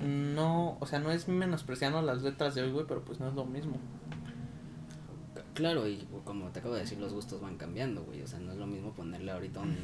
[0.00, 3.34] no, o sea, no es menospreciando las letras de hoy, güey, pero pues no es
[3.34, 3.78] lo mismo.
[5.54, 8.20] Claro, y como te acabo de decir, los gustos van cambiando, güey.
[8.22, 9.74] O sea, no es lo mismo ponerle ahorita un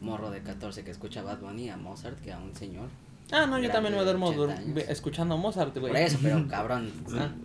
[0.00, 2.88] morro de 14 que escucha Bad Bunny a Mozart que a un señor.
[3.32, 4.74] Ah, no, yo también me de duermo 80 dur- años.
[4.74, 5.92] ve- escuchando Mozart, güey.
[5.92, 6.90] Por eso, pero cabrón,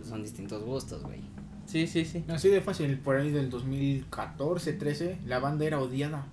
[0.06, 1.20] son distintos gustos, güey.
[1.66, 2.24] Sí, sí, sí.
[2.28, 6.26] Así de fácil, por ahí del 2014, 13, la banda era odiada.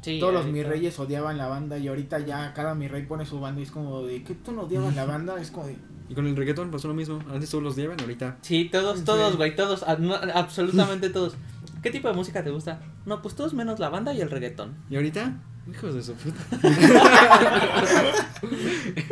[0.00, 3.24] sí Todos los mis reyes odiaban la banda y ahorita ya cada mi rey pone
[3.26, 5.40] su banda y es como de, ¿qué tú no odiabas la banda?
[5.40, 5.76] Es como de,
[6.08, 7.20] Y con el reggaetón pasó lo mismo.
[7.32, 8.38] Antes todos los llevan, ahorita.
[8.42, 11.34] Sí, todos, todos, güey, todos, a- no, absolutamente todos.
[11.82, 12.80] ¿Qué tipo de música te gusta?
[13.06, 14.74] No, pues todos menos la banda y el reggaetón.
[14.90, 15.40] ¿Y ahorita?
[15.70, 16.40] Hijos de su puta.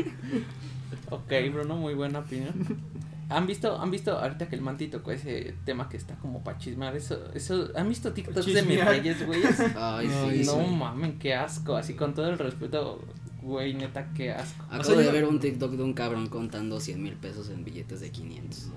[1.13, 2.55] Ok, Bruno, muy buena opinión.
[3.29, 6.59] ¿Han visto, han visto ahorita que el manti tocó ese tema que está como para
[6.59, 6.95] chismear?
[6.97, 9.41] Eso, eso, ¿han visto TikToks de mis reyes, güey?
[9.77, 10.71] Ay, Ay, sí, no sí.
[10.77, 11.77] mamen, qué asco.
[11.77, 13.01] Así con todo el respeto,
[13.43, 14.63] güey, neta, qué asco.
[14.65, 17.49] Acabo O sea, de yo- ver un TikTok de un cabrón contando 100 mil pesos
[17.51, 18.69] en billetes de 500.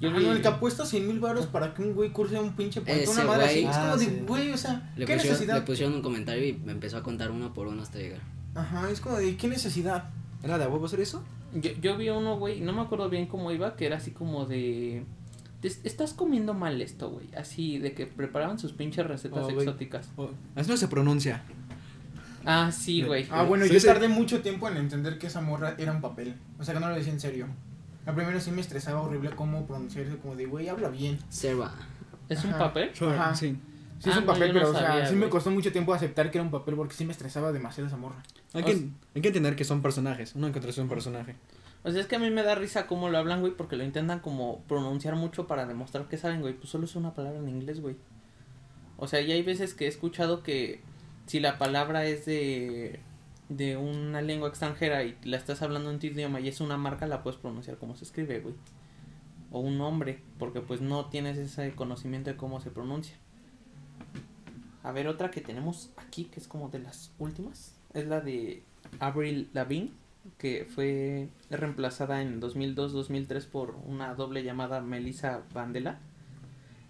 [0.00, 2.38] Yo ah, vi- no, el que apuesta 100 mil baros para que un güey curse
[2.40, 3.58] un pinche puente, una madre así.
[3.64, 4.22] Es como Ah, de, sí.
[4.26, 5.64] güey, o sea, Le ¿qué pusieron, le necesidad?
[5.64, 8.20] pusieron un comentario y me empezó a contar uno por uno hasta llegar.
[8.54, 10.10] Ajá, es como de, ¿qué necesidad?
[10.42, 11.22] ¿Era de a huevo hacer eso?
[11.54, 14.46] yo, yo vi uno, güey, no me acuerdo bien cómo iba, que era así como
[14.46, 15.04] de...
[15.60, 17.26] "Te- Estás comiendo mal esto, güey.
[17.36, 20.08] Así de que preparaban sus pinches recetas Oh, exóticas.
[20.16, 21.42] O- así no se pronuncia.
[22.46, 23.26] Ah, sí, güey.
[23.30, 23.86] Ah, bueno, Sí, yo sí.
[23.86, 26.36] tardé mucho tiempo en entender que esa morra era un papel.
[26.58, 27.46] O sea, que no lo decía en serio.
[28.10, 31.18] Al primero sí me estresaba horrible cómo pronunciarse, como de, güey, habla bien.
[31.28, 31.72] Serva.
[32.28, 32.58] ¿Es un Ajá.
[32.58, 32.90] papel?
[33.00, 33.34] Ajá.
[33.34, 33.56] Sí.
[33.98, 35.30] Sí, Ah, es un no, papel, yo no pero, o sea, sabía, sí me güey.
[35.30, 38.22] costó mucho tiempo aceptar que era un papel porque sí me estresaba demasiado esa morra.
[38.54, 40.34] Hay que, hay que entender que son personajes.
[40.34, 41.36] Uno encontró un personaje.
[41.82, 43.84] O sea, es que a mí me da risa cómo lo hablan, güey, porque lo
[43.84, 46.54] intentan como pronunciar mucho para demostrar que saben, güey.
[46.54, 47.96] Pues solo es una palabra en inglés, güey.
[48.96, 50.80] O sea, y hay veces que he escuchado que
[51.26, 53.00] si la palabra es de,
[53.50, 57.06] de una lengua extranjera y la estás hablando en tu idioma y es una marca,
[57.06, 58.54] la puedes pronunciar como se escribe, güey.
[59.50, 63.16] O un nombre, porque pues no tienes ese conocimiento de cómo se pronuncia.
[64.84, 68.62] A ver, otra que tenemos aquí, que es como de las últimas, es la de
[69.00, 69.90] Avril Lavigne,
[70.38, 75.98] que fue reemplazada en 2002-2003 por una doble llamada Melissa Vandela.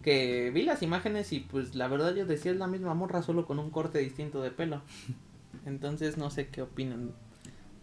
[0.03, 3.47] Que vi las imágenes y pues la verdad yo decía es la misma morra, solo
[3.47, 4.83] con un corte distinto de pelo.
[5.67, 7.13] Entonces no sé qué opinan.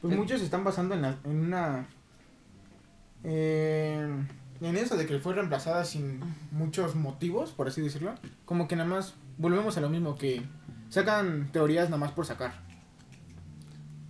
[0.01, 0.17] Pues Eh.
[0.17, 1.87] muchos se están basando en, la- en una.
[3.23, 4.07] eh,
[4.61, 6.19] en eso de que fue reemplazada sin
[6.51, 8.15] muchos motivos, por así decirlo.
[8.45, 10.43] Como que nada más volvemos a lo mismo, que
[10.89, 12.65] sacan teorías nada más por sacar.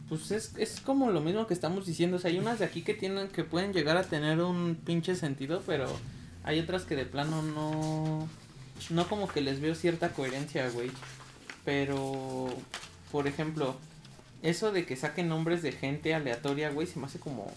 [0.10, 2.16] Pues es, es como lo mismo que estamos diciendo.
[2.18, 5.16] O sea, hay unas de aquí que tienen, que pueden llegar a tener un pinche
[5.16, 5.86] sentido, pero
[6.44, 8.28] hay otras que de plano no.
[8.90, 10.92] No como que les veo cierta coherencia, güey.
[11.66, 12.48] Pero,
[13.12, 13.76] por ejemplo,
[14.42, 17.52] eso de que saquen nombres de gente aleatoria, güey, se me hace como.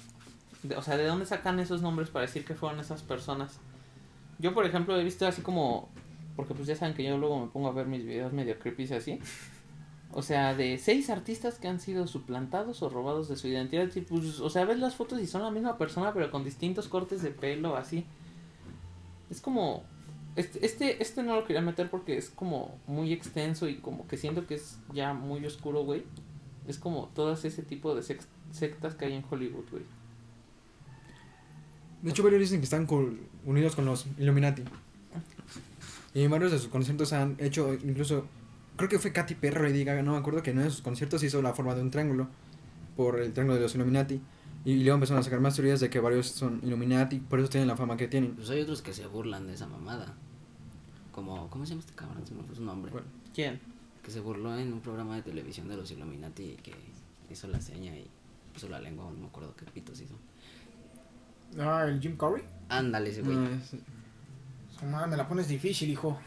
[0.76, 3.58] o sea, ¿de dónde sacan esos nombres para decir que fueron esas personas?
[4.38, 5.88] Yo, por ejemplo, he visto así como.
[6.36, 8.84] Porque pues ya saben que yo luego me pongo a ver mis videos medio creepy
[8.84, 9.18] y así.
[10.12, 13.88] O sea, de seis artistas que han sido suplantados o robados de su identidad.
[13.94, 16.88] Y pues, o sea, ves las fotos y son la misma persona, pero con distintos
[16.88, 18.06] cortes de pelo, así.
[19.30, 19.84] Es como.
[20.36, 24.16] Este, este, este no lo quería meter porque es como muy extenso y como que
[24.16, 26.04] siento que es ya muy oscuro, güey.
[26.68, 29.82] Es como todas ese tipo de sectas que hay en Hollywood, güey.
[32.02, 32.86] De hecho, varios dicen que están
[33.44, 34.62] unidos con los Illuminati.
[36.14, 38.26] Y en varios de sus conciertos han hecho incluso.
[38.76, 41.22] Creo que fue Katy Perry Gaga, no me acuerdo que en uno de sus conciertos
[41.22, 42.28] hizo la forma de un triángulo.
[42.96, 44.20] Por el triángulo de los Illuminati.
[44.64, 47.66] Y luego empezaron a sacar más teorías de que varios son Illuminati, por eso tienen
[47.68, 48.34] la fama que tienen.
[48.36, 50.14] Pues hay otros que se burlan de esa mamada.
[51.12, 52.26] Como, ¿cómo se llama este cabrón?
[52.26, 52.92] Se me fue su nombre.
[53.34, 53.58] ¿Quién?
[54.02, 56.74] Que se burló en un programa de televisión de los Illuminati y que
[57.30, 58.06] hizo la seña y
[58.52, 60.14] puso la lengua, no me acuerdo qué pitos hizo.
[61.58, 62.42] Ah, el Jim Curry.
[62.68, 63.36] Ándale ese güey.
[63.36, 63.74] No, es-
[64.78, 66.18] Su madre, me la pones difícil, hijo.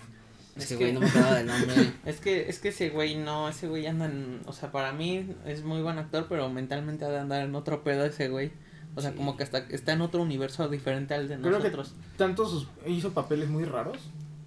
[0.56, 1.94] Es es que que- güey no me acordaba del nombre.
[2.06, 5.28] Es que, es que ese güey no, ese güey anda en, o sea, para mí
[5.46, 8.52] es muy buen actor, pero mentalmente ha de andar en otro pedo ese güey.
[8.96, 9.18] O sea, Sí.
[9.18, 11.96] como que está, está en otro universo diferente al de Creo que nosotros.
[12.18, 13.98] tanto sus, hizo papeles muy raros.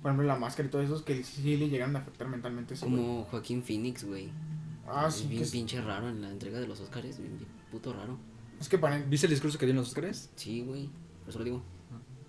[0.03, 2.75] Por ejemplo, la máscara y todo eso, que sí le llegaron a afectar mentalmente.
[2.75, 2.97] a ese güey.
[2.97, 4.29] Como Joaquín Phoenix, güey.
[4.87, 5.27] Ah, es sí.
[5.27, 8.17] bien que es, pinche raro en la entrega de los Oscars, bien, bien puto raro.
[8.61, 10.31] es que para, ¿Viste el discurso que dio en los Oscars?
[10.37, 10.89] Sí, güey.
[11.23, 11.63] Por eso lo digo.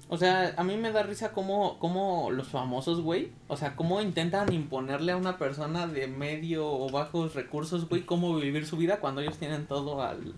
[0.09, 3.31] O sea, a mí me da risa como, como los famosos, güey.
[3.47, 8.35] O sea, cómo intentan imponerle a una persona de medio o bajos recursos, güey, cómo
[8.37, 10.33] vivir su vida cuando ellos tienen todo al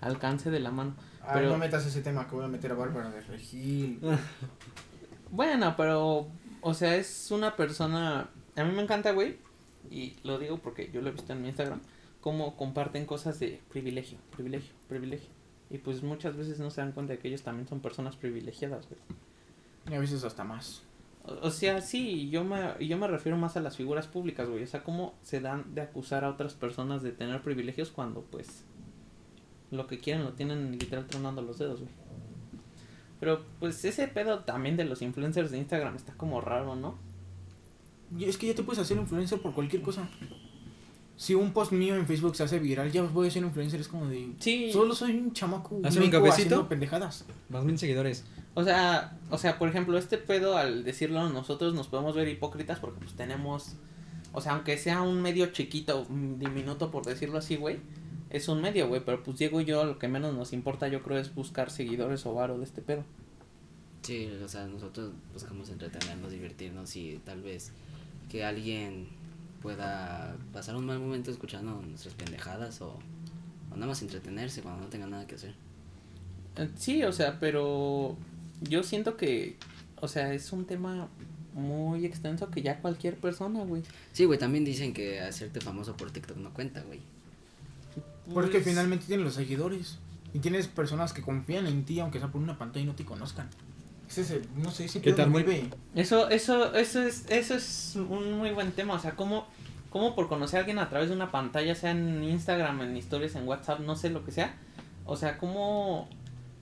[0.00, 0.94] alcance de la mano.
[1.22, 4.00] Ah, Pero- no metas ese tema que voy a meter a Bárbara de Regil.
[5.30, 6.28] Bueno, pero,
[6.60, 9.36] o sea, es una persona, a mí me encanta, güey,
[9.90, 11.80] y lo digo porque yo lo he visto en mi Instagram,
[12.20, 15.28] cómo comparten cosas de privilegio, privilegio, privilegio.
[15.70, 18.88] Y pues muchas veces no se dan cuenta de que ellos también son personas privilegiadas,
[18.88, 19.00] güey.
[19.90, 20.82] Y a veces hasta más.
[21.24, 24.62] O, o sea, sí, yo me, yo me refiero más a las figuras públicas, güey.
[24.62, 28.64] O sea, cómo se dan de acusar a otras personas de tener privilegios cuando, pues,
[29.70, 31.92] lo que quieren lo tienen literal tronando los dedos, güey.
[33.18, 36.98] Pero, pues, ese pedo también de los influencers de Instagram está como raro, ¿no?
[38.16, 40.08] Y es que ya te puedes hacer influencer por cualquier cosa.
[41.16, 43.80] Si un post mío en Facebook se hace viral, ya voy a ser influencer.
[43.80, 44.34] Es como de.
[44.38, 44.70] Sí.
[44.70, 45.80] Solo soy un chamaco.
[45.82, 47.24] ¿Hacer un haciendo pendejadas.
[47.48, 48.24] Más mil seguidores.
[48.54, 52.78] O sea, o sea, por ejemplo, este pedo al decirlo nosotros nos podemos ver hipócritas
[52.78, 53.76] porque pues tenemos,
[54.32, 57.78] o sea, aunque sea un medio chiquito, mm, diminuto por decirlo así, güey,
[58.30, 61.02] es un medio, güey, pero pues Diego y yo lo que menos nos importa yo
[61.02, 63.04] creo es buscar seguidores o varo de este pedo.
[64.02, 67.72] Sí, o sea, nosotros buscamos entretenernos, divertirnos y tal vez
[68.30, 69.08] que alguien
[69.62, 72.98] pueda pasar un mal momento escuchando nuestras pendejadas o,
[73.70, 75.54] o nada más entretenerse cuando no tenga nada que hacer.
[76.56, 78.16] Eh, Sí, o sea, pero
[78.62, 79.56] yo siento que,
[80.00, 81.08] o sea, es un tema
[81.54, 83.82] muy extenso que ya cualquier persona, güey.
[84.12, 87.00] Sí, güey, también dicen que hacerte famoso por TikTok no cuenta, güey.
[88.32, 89.98] Porque Pues, finalmente tienes los seguidores.
[90.34, 93.06] Y tienes personas que confían en ti, aunque sea por una pantalla y no te
[93.06, 93.48] conozcan.
[94.08, 97.54] Ese es el, no sé, ese ¿Qué tal, muy- vuelve- Eso, eso, eso es, eso
[97.54, 99.46] es un muy buen tema, o sea, cómo,
[99.90, 103.34] cómo por conocer a alguien a través de una pantalla, sea en Instagram, en historias,
[103.34, 104.54] en WhatsApp, no sé lo que sea,
[105.04, 106.08] o sea, cómo,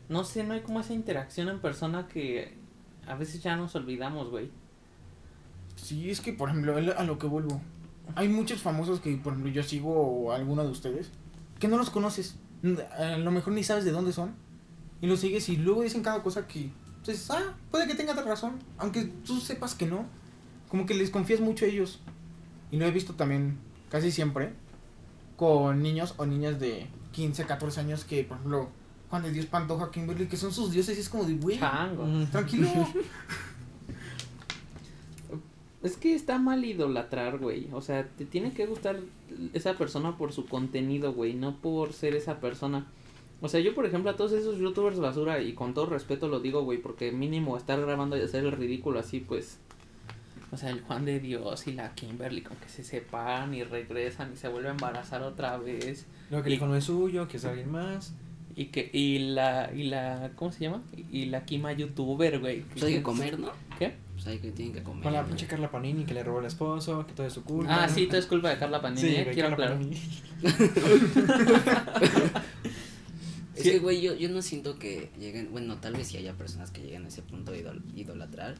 [0.08, 2.54] no sé, no hay como esa interacción en persona que
[3.06, 4.50] a veces ya nos olvidamos, güey.
[5.76, 7.60] Sí, es que, por ejemplo, a lo que vuelvo.
[8.14, 11.10] Hay muchos famosos que, por ejemplo, yo sigo o alguno de ustedes,
[11.58, 12.36] que no los conoces.
[12.98, 14.34] A lo mejor ni sabes de dónde son.
[15.02, 16.70] y lo sigues y luego dicen cada cosa que
[17.04, 20.06] entonces, ah, puede que tenga razón, aunque tú sepas que no.
[20.70, 22.00] Como que les confías mucho a ellos.
[22.70, 23.58] Y lo he visto también
[23.90, 24.54] casi siempre
[25.36, 28.70] con niños o niñas de 15, 14 años que, por ejemplo,
[29.10, 32.06] Juan de Dios Pantoja, Kimberly, que son sus dioses y es como de, güey, Chango.
[32.30, 32.68] Tranquilo.
[35.82, 37.68] Es que está mal idolatrar, güey.
[37.74, 39.00] O sea, te tiene que gustar
[39.52, 42.86] esa persona por su contenido, güey, no por ser esa persona.
[43.44, 46.40] O sea, yo, por ejemplo, a todos esos youtubers basura, y con todo respeto lo
[46.40, 49.58] digo, güey, porque mínimo estar grabando y hacer el ridículo así, pues.
[50.50, 54.32] O sea, el Juan de Dios y la Kimberly, con que se separan y regresan
[54.32, 56.06] y se vuelven a embarazar otra vez.
[56.30, 58.14] Luego que el hijo no es suyo, que es alguien más.
[58.56, 60.80] Y que, y la, y la, ¿cómo se llama?
[61.12, 62.62] Y la Kima youtuber, güey.
[62.62, 63.50] Pues hay que comer, ¿no?
[63.78, 63.92] ¿Qué?
[64.14, 65.02] Pues hay que tienen que comer.
[65.02, 67.84] Con la pinche Carla Panini que le robó al esposo, que todo es su culpa.
[67.84, 69.76] Ah, sí, todo es culpa de Carla Panini, Sí, eh, quiero Carla aclarar.
[69.76, 70.00] Panini.
[73.56, 73.70] Es Sí.
[73.72, 76.82] que, güey, yo, yo no siento que lleguen, bueno, tal vez sí haya personas que
[76.82, 78.56] lleguen a ese punto de idol- idolatrar,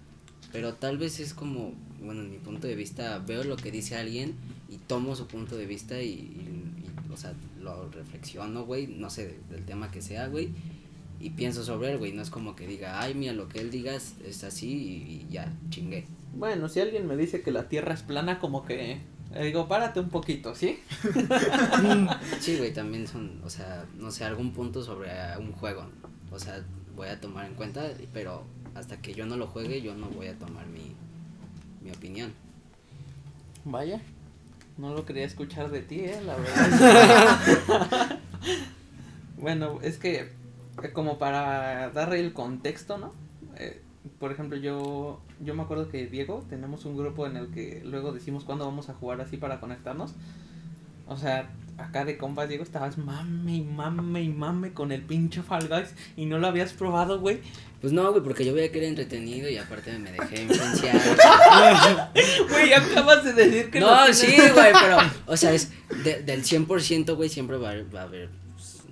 [0.53, 3.97] pero tal vez es como, bueno, en mi punto de vista, veo lo que dice
[3.97, 4.35] alguien
[4.69, 6.73] y tomo su punto de vista y, y-
[7.09, 10.51] y, o sea, lo reflexiono, güey, no sé, de- del tema que sea, güey,
[11.21, 13.71] y pienso sobre él, güey, no es como que diga, ay, mira, lo que él
[13.71, 16.05] diga es, es así y, y ya, chingué.
[16.37, 18.99] Bueno, si alguien me dice que la Tierra es plana, como que
[19.33, 20.81] le digo, párate un poquito, ¿sí?
[22.41, 25.87] Sí, güey, también son, o sea, no sé, algún punto sobre eh, un juego,
[26.31, 26.63] o sea,
[26.95, 27.83] voy a tomar en cuenta,
[28.13, 30.95] pero hasta que yo no lo juegue, yo no voy a tomar mi,
[31.83, 32.33] mi opinión.
[33.65, 34.01] Vaya,
[34.77, 38.21] no lo quería escuchar de ti, eh, la verdad.
[39.39, 40.33] bueno, es que
[40.83, 43.13] eh, como para darle el contexto, ¿no?
[43.57, 43.81] Eh,
[44.19, 48.13] por ejemplo, yo yo me acuerdo que Diego tenemos un grupo en el que luego
[48.13, 50.13] decimos cuándo vamos a jugar así para conectarnos.
[51.07, 55.43] O sea, acá de compas, Diego, estabas mame y mame y mame con el pinche
[55.43, 57.41] Fall Guys y no lo habías probado, güey.
[57.83, 60.99] Pues no, güey, porque yo veía que era entretenido y aparte me dejé influenciar.
[62.51, 65.71] Güey, acabas de decir que no, tienes- sí, güey, pero, o sea, es
[66.03, 68.83] de- del 100%, güey, siempre va, a haber- va a haber pues,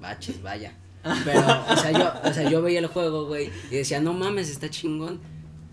[0.00, 0.74] baches, vaya.
[1.24, 4.48] Pero, o sea, yo, o sea, yo veía el juego, güey, y decía, no mames,
[4.50, 5.20] está chingón.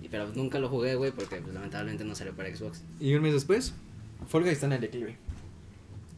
[0.01, 2.81] Y, pero nunca lo jugué, güey, porque pues, lamentablemente no salió para Xbox.
[2.99, 3.73] Y un mes después,
[4.27, 5.17] Fall Guys está en el declive.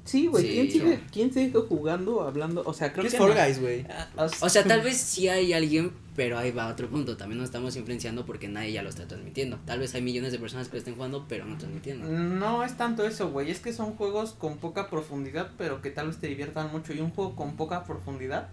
[0.06, 0.52] Sí, güey, Sí.
[0.52, 2.62] ¿quién, sigue, ¿quién sigue jugando, hablando?
[2.66, 3.42] O sea, creo ¿Qué es que Fall no.
[3.42, 3.86] Guys, güey?
[3.90, 7.16] Ah, o sea, O sea, tal vez sí hay alguien, pero ahí va otro punto.
[7.16, 9.60] También nos estamos influenciando porque nadie ya lo está transmitiendo.
[9.66, 12.06] Tal vez hay millones de personas que lo estén jugando, pero no transmitiendo.
[12.10, 13.50] No es tanto eso, güey.
[13.50, 16.92] Es que son juegos con poca profundidad, pero que tal vez te diviertan mucho.
[16.92, 18.50] Y un juego con poca profundidad,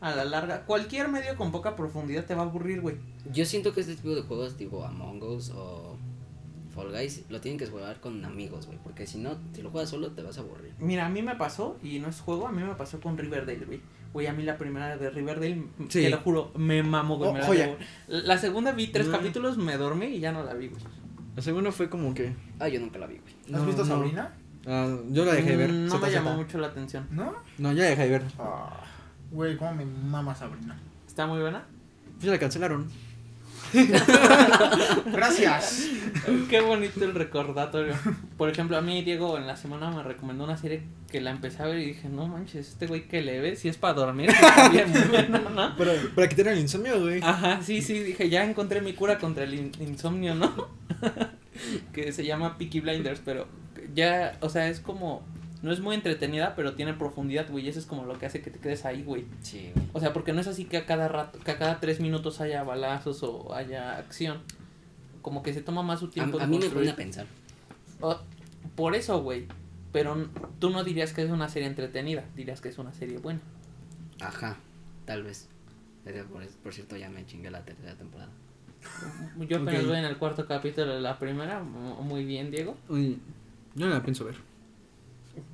[0.00, 2.96] a la larga, cualquier medio con poca profundidad te va a aburrir, güey.
[3.32, 5.96] Yo siento que este tipo de juegos tipo Among Us o
[6.74, 8.78] Fall Guys lo tienen que jugar con amigos, güey.
[8.82, 10.72] Porque si no, si lo juegas solo te vas a aburrir.
[10.78, 13.64] Mira, a mí me pasó, y no es juego, a mí me pasó con Riverdale,
[13.66, 13.80] güey.
[14.12, 16.02] Güey, a mí la primera de Riverdale, Sí.
[16.02, 17.30] te lo juro, me mamo, güey.
[17.30, 17.76] Oh, me la joya.
[18.08, 19.12] La segunda vi tres No.
[19.18, 20.82] capítulos, me dormí y ya no la vi, güey.
[21.36, 22.34] El segundo fue como que.
[22.58, 23.34] Ah, yo nunca la vi, güey.
[23.54, 23.88] ¿Has No, visto no.
[23.88, 24.34] Sabrina?
[24.66, 25.70] Ah, yo la dejé de ver.
[25.72, 27.06] No me llamó mucho la atención.
[27.10, 27.34] ¿No?
[27.58, 28.22] No, ya la dejé de ver.
[28.38, 28.79] Ah,
[29.30, 30.76] Güey, cómo me mama Sabrina.
[31.06, 31.64] ¿Está muy buena?
[32.14, 32.88] Pues ya la cancelaron.
[35.12, 35.86] Gracias.
[36.48, 37.94] Qué bonito el recordatorio.
[38.36, 41.62] Por ejemplo, a mí Diego en la semana me recomendó una serie que la empecé
[41.62, 44.30] a ver y dije, no manches, este güey que le ve, si es para dormir,
[44.30, 44.92] está bien
[45.54, 45.76] ¿no?
[45.76, 47.20] Para, para quitar el insomnio, güey.
[47.22, 50.68] Ajá, sí, sí, dije, ya encontré mi cura contra el in- insomnio, ¿no?
[51.92, 53.46] que se llama Peaky Blinders, pero
[53.94, 55.22] ya, o sea, es como,
[55.62, 58.40] no es muy entretenida, pero tiene profundidad, güey, y eso es como lo que hace
[58.42, 59.26] que te quedes ahí, güey.
[59.42, 59.86] Sí, güey.
[59.92, 62.40] O sea, porque no es así que a cada rato, que a cada tres minutos
[62.40, 64.38] haya balazos o haya acción.
[65.22, 66.38] Como que se toma más su tiempo.
[66.38, 67.26] A, de a mí me pone a pensar.
[68.00, 68.18] Oh,
[68.74, 69.46] por eso, güey.
[69.92, 70.28] Pero
[70.60, 73.40] tú no dirías que es una serie entretenida, dirías que es una serie buena.
[74.20, 74.56] Ajá,
[75.04, 75.48] tal vez.
[76.32, 78.30] Por, por cierto, ya me chingué la tercera temporada.
[79.48, 79.88] Yo apenas Ok.
[79.88, 81.62] voy en el cuarto capítulo de la primera.
[81.62, 82.76] mu- Muy bien, Diego.
[82.88, 83.18] Uy,
[83.74, 84.36] yo no la pienso ver.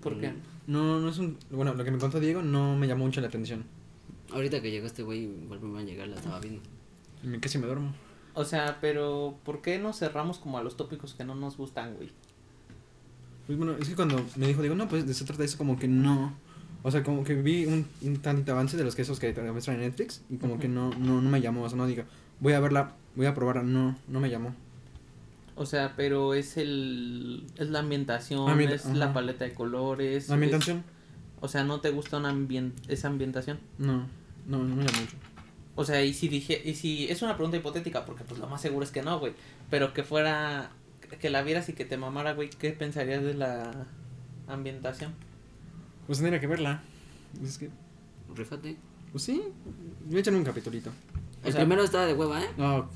[0.03, 0.31] ¿Por qué?
[0.31, 0.37] Mm.
[0.69, 1.39] No, no es un.
[1.51, 3.65] Bueno, lo que me contó Diego no me llamó mucho la atención.
[4.33, 6.61] Ahorita que llegó este güey, igual me a llegar, la estaba viendo.
[7.23, 7.93] Me- Casi me duermo.
[8.35, 11.95] O sea, pero ¿por qué nos cerramos como a los tópicos que no nos gustan,
[11.95, 12.11] güey?
[13.47, 15.79] Pues bueno, es que cuando me dijo, digo, no, pues de eso trata eso, como
[15.79, 16.35] que no.
[16.83, 19.77] O sea, como que vi un, un tantito avance de los quesos que te muestran
[19.77, 21.63] en Netflix y como que no, no, no me llamó.
[21.63, 22.03] O sea, no digo,
[22.41, 23.63] voy a verla, voy a probarla.
[23.63, 24.55] No, no me llamó.
[25.57, 30.29] O sea, pero es el es la ambientación, Ambienta- es la paleta de colores.
[30.29, 30.85] La ambientación, es-
[31.41, 33.59] o sea, ¿no te gusta una ambien- esa ambientación?
[33.79, 34.07] no,
[34.47, 35.17] no, no me llamó mucho.
[35.75, 38.61] O sea, y si dije, y si es una pregunta hipotética, porque pues lo más
[38.63, 39.33] seguro es que no, güey.
[39.71, 40.71] Pero que fuera,
[41.21, 43.87] que la vieras y que te mamara, güey, ¿qué pensarías de la
[44.49, 45.13] ambientación?
[46.07, 46.83] Pues tendría que verla.
[47.43, 47.71] Es que,
[48.35, 48.77] Rífate.
[49.13, 49.43] Pues sí,
[50.09, 50.91] me echan un capitulito.
[51.45, 52.49] El sea- primero estaba de hueva, ¿eh?
[52.57, 52.89] No.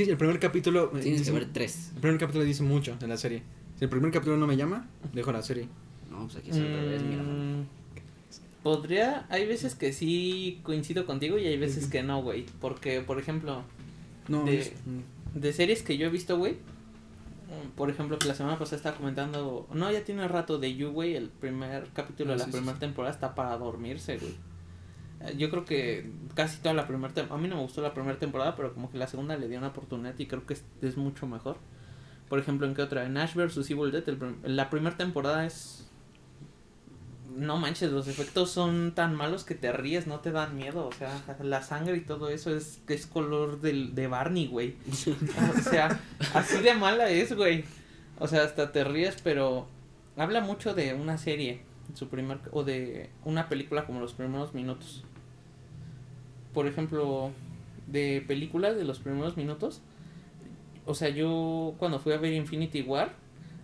[0.00, 0.88] Es que el primer capítulo.
[0.88, 1.90] Tienes que dice- ver tres.
[1.94, 3.42] El primer capítulo dice mucho de la serie.
[3.78, 5.68] Si el primer capítulo no me llama, dejo la serie.
[6.10, 7.22] No, pues aquí es al revés, mira.
[7.22, 7.66] Mm,
[8.62, 12.46] Podría, hay veces que sí coincido contigo y hay veces que no, güey.
[12.60, 13.62] Porque, por ejemplo,
[14.28, 14.72] No, De- es-
[15.34, 16.52] de series que yo he visto, güey.
[16.52, 19.66] mm, Por ejemplo, que la semana pasada estaba comentando.
[19.74, 21.16] No, ya tiene rato de You, güey.
[21.16, 22.78] El primer capítulo Ah, de la sí, primera sí.
[22.80, 24.32] temporada está para dormirse, güey.
[25.36, 27.38] Yo creo que casi toda la primera temporada.
[27.38, 29.58] A mí no me gustó la primera temporada, pero como que la segunda le dio
[29.58, 31.58] una oportunidad y creo que es, mucho mejor.
[32.28, 33.04] Por ejemplo, ¿en qué otra?
[33.04, 33.70] En Ash vs.
[33.70, 35.88] Evil Dead, el la primera temporada es.
[37.36, 40.86] No manches, los efectos son tan malos que te ríes, no te dan miedo.
[40.86, 41.10] O sea,
[41.42, 44.76] la sangre y todo eso es, es color del, de Barney, güey.
[45.56, 45.98] O sea,
[46.34, 47.64] así de mala es, güey.
[48.18, 49.66] O sea, hasta te ríes, pero
[50.16, 51.62] habla mucho de una serie,
[51.94, 55.04] su primer o de una película como los primeros minutos.
[56.52, 57.30] Por ejemplo,
[57.86, 59.80] de películas de los primeros minutos.
[60.84, 63.14] O sea, yo cuando fui a ver Infinity War,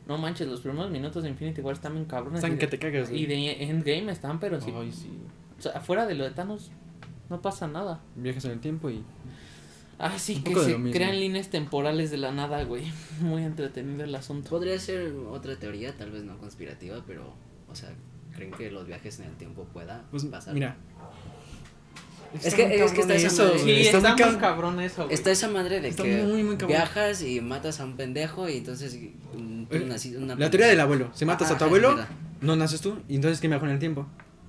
[0.07, 2.39] no manches, los primeros minutos de Infinity War están bien cabrones.
[2.39, 3.22] Están y que de- te cagas, güey.
[3.22, 4.72] Y de Endgame están, pero sí.
[4.74, 5.11] Ay, sí.
[5.59, 6.70] O sea, afuera de lo de Thanos
[7.28, 8.01] no pasa nada.
[8.16, 9.03] Viajes en el tiempo y.
[9.99, 12.84] Ah, sí, que se crean líneas temporales de la nada, güey.
[13.20, 14.49] Muy entretenido el asunto.
[14.49, 17.32] Podría ser otra teoría, tal vez no conspirativa, pero,
[17.68, 17.91] o sea,
[18.32, 20.55] ¿creen que los viajes en el tiempo pueda Pues pasar?
[20.55, 20.76] mira.
[22.43, 23.59] Es que- es que está esa eso, madre.
[23.61, 24.81] Sí, está, muy cabrón.
[24.81, 25.14] eso, güey.
[25.14, 26.68] Está esa madre de Está que muy, muy cabrón.
[26.76, 28.99] viajas y matas a un pendejo y entonces
[29.33, 31.11] tú Eh, naciste una La teoría del abuelo.
[31.14, 31.99] Si matas a tu abuelo,
[32.41, 32.99] no naces tú.
[33.09, 34.07] Y entonces, ¿quién viajó en el tiempo?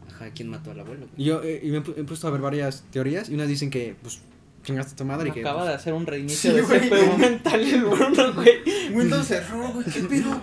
[0.09, 1.07] Ajá, ¿quién mató al abuelo?
[1.17, 3.29] Y yo eh, y me he pu- he puesto a ver varias teorías.
[3.29, 4.19] Y unas dicen que, pues,
[4.63, 5.29] chingaste a tu madre.
[5.29, 6.89] y que, Acaba pues, de hacer un reinicio Sí, de güey.
[6.89, 8.59] CPU mental el Bruno, güey.
[8.93, 10.41] Windows cerró, güey, ¿qué pedo?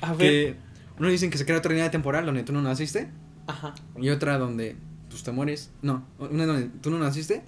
[0.00, 0.18] A ver.
[0.18, 0.56] que
[0.98, 3.10] unos dicen que se crea otra línea temporal donde tú no naciste.
[3.48, 3.74] Ajá.
[4.00, 4.76] Y otra donde
[5.10, 5.70] pues te mueres.
[5.82, 7.42] No, una donde tú no naciste.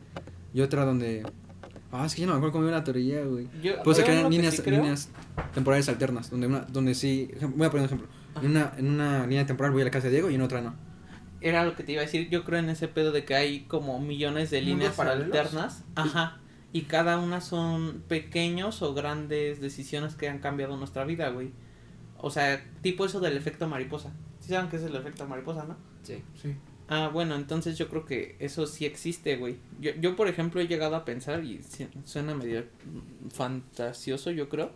[0.52, 1.22] Y otra donde.
[1.90, 3.48] Ah, es que yo no me acuerdo cómo iba la teoría, güey.
[3.62, 5.10] Yo, Pues se crean líneas, sí líneas
[5.54, 6.30] temporales alternas.
[6.30, 7.30] Donde una, donde sí.
[7.54, 8.08] Voy a poner un ejemplo.
[8.42, 10.60] En una, en una línea temporal voy a la casa de Diego y en otra
[10.60, 10.74] no.
[11.40, 12.28] Era lo que te iba a decir.
[12.30, 15.84] Yo creo en ese pedo de que hay como millones de ¿Mundos líneas alternas.
[15.94, 16.38] Ajá.
[16.72, 21.52] Y cada una son pequeños o grandes decisiones que han cambiado nuestra vida, güey.
[22.16, 24.12] O sea, tipo eso del efecto mariposa.
[24.40, 25.76] ¿Sí saben qué es el efecto mariposa, no?
[26.02, 26.22] Sí.
[26.40, 26.56] Sí.
[26.94, 29.56] Ah, bueno, entonces yo creo que eso sí existe, güey.
[29.80, 31.62] Yo, yo, por ejemplo, he llegado a pensar, y
[32.04, 34.72] suena medio mm, fantasioso, yo creo,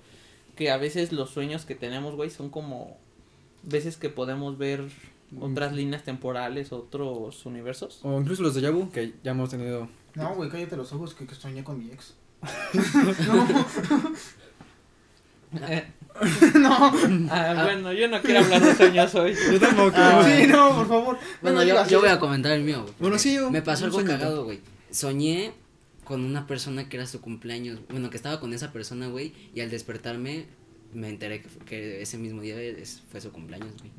[0.55, 2.97] que a veces los sueños que tenemos, güey, son como
[3.64, 4.89] veces que podemos ver
[5.39, 8.01] otras líneas temporales, otros universos.
[8.03, 9.87] O incluso los de Yabu, que ya hemos tenido.
[10.14, 12.14] No, güey, cállate los ojos que, que soñé con mi ex.
[13.27, 13.47] no.
[17.30, 19.34] Ah, bueno, yo no quiero hablar de sueños hoy.
[19.52, 19.92] Yo tampoco.
[19.96, 21.18] Ah, sí, no, por favor.
[21.42, 22.82] Bueno, No yo, yo voy a comentar el mío.
[22.82, 24.61] güey, Bueno, sí, yo- Me pasó algo cagado, güey.
[24.90, 25.52] Soñé
[26.04, 27.80] con una persona que era su cumpleaños.
[27.90, 29.34] Bueno, que estaba con esa persona, güey.
[29.54, 30.46] Y al despertarme
[30.94, 32.57] me enteré que, que ese mismo día
[33.11, 33.92] fue su cumpleaños, güey.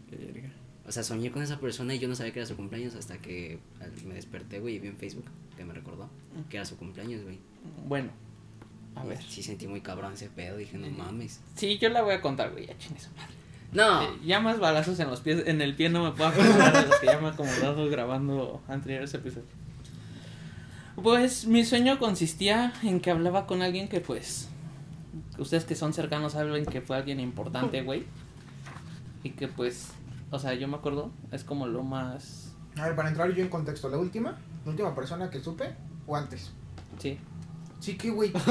[0.87, 3.17] O sea, soñé con esa persona y yo no sabía que era su cumpleaños hasta
[3.19, 3.59] que
[4.07, 5.25] me desperté, güey, y vi en Facebook
[5.57, 6.09] que me recordó
[6.49, 7.37] que era su cumpleaños, güey.
[7.85, 8.09] Bueno,
[8.97, 9.21] a ver.
[9.21, 11.41] Sí sentí muy cabrón ese pedo, dije, no mames.
[11.55, 13.33] Sí, yo la voy a contar, güey, ya chingue su madre.
[13.71, 16.73] No, Eh, ya más balazos en los pies, en el pie no me puedo acordar
[16.83, 19.49] de los que ya me he acomodado grabando anteriores episodios.
[21.01, 24.49] Pues mi sueño consistía en que hablaba con alguien que pues
[25.37, 28.05] ustedes que son cercanos saben que fue alguien importante, güey.
[29.23, 29.89] Y que pues,
[30.31, 33.49] o sea, yo me acuerdo, es como lo más A ver, para entrar yo en
[33.49, 34.37] contexto, ¿la última?
[34.65, 35.75] ¿La última persona que supe
[36.07, 36.51] o antes?
[36.99, 37.17] sí.
[37.79, 38.31] Sí, que güey.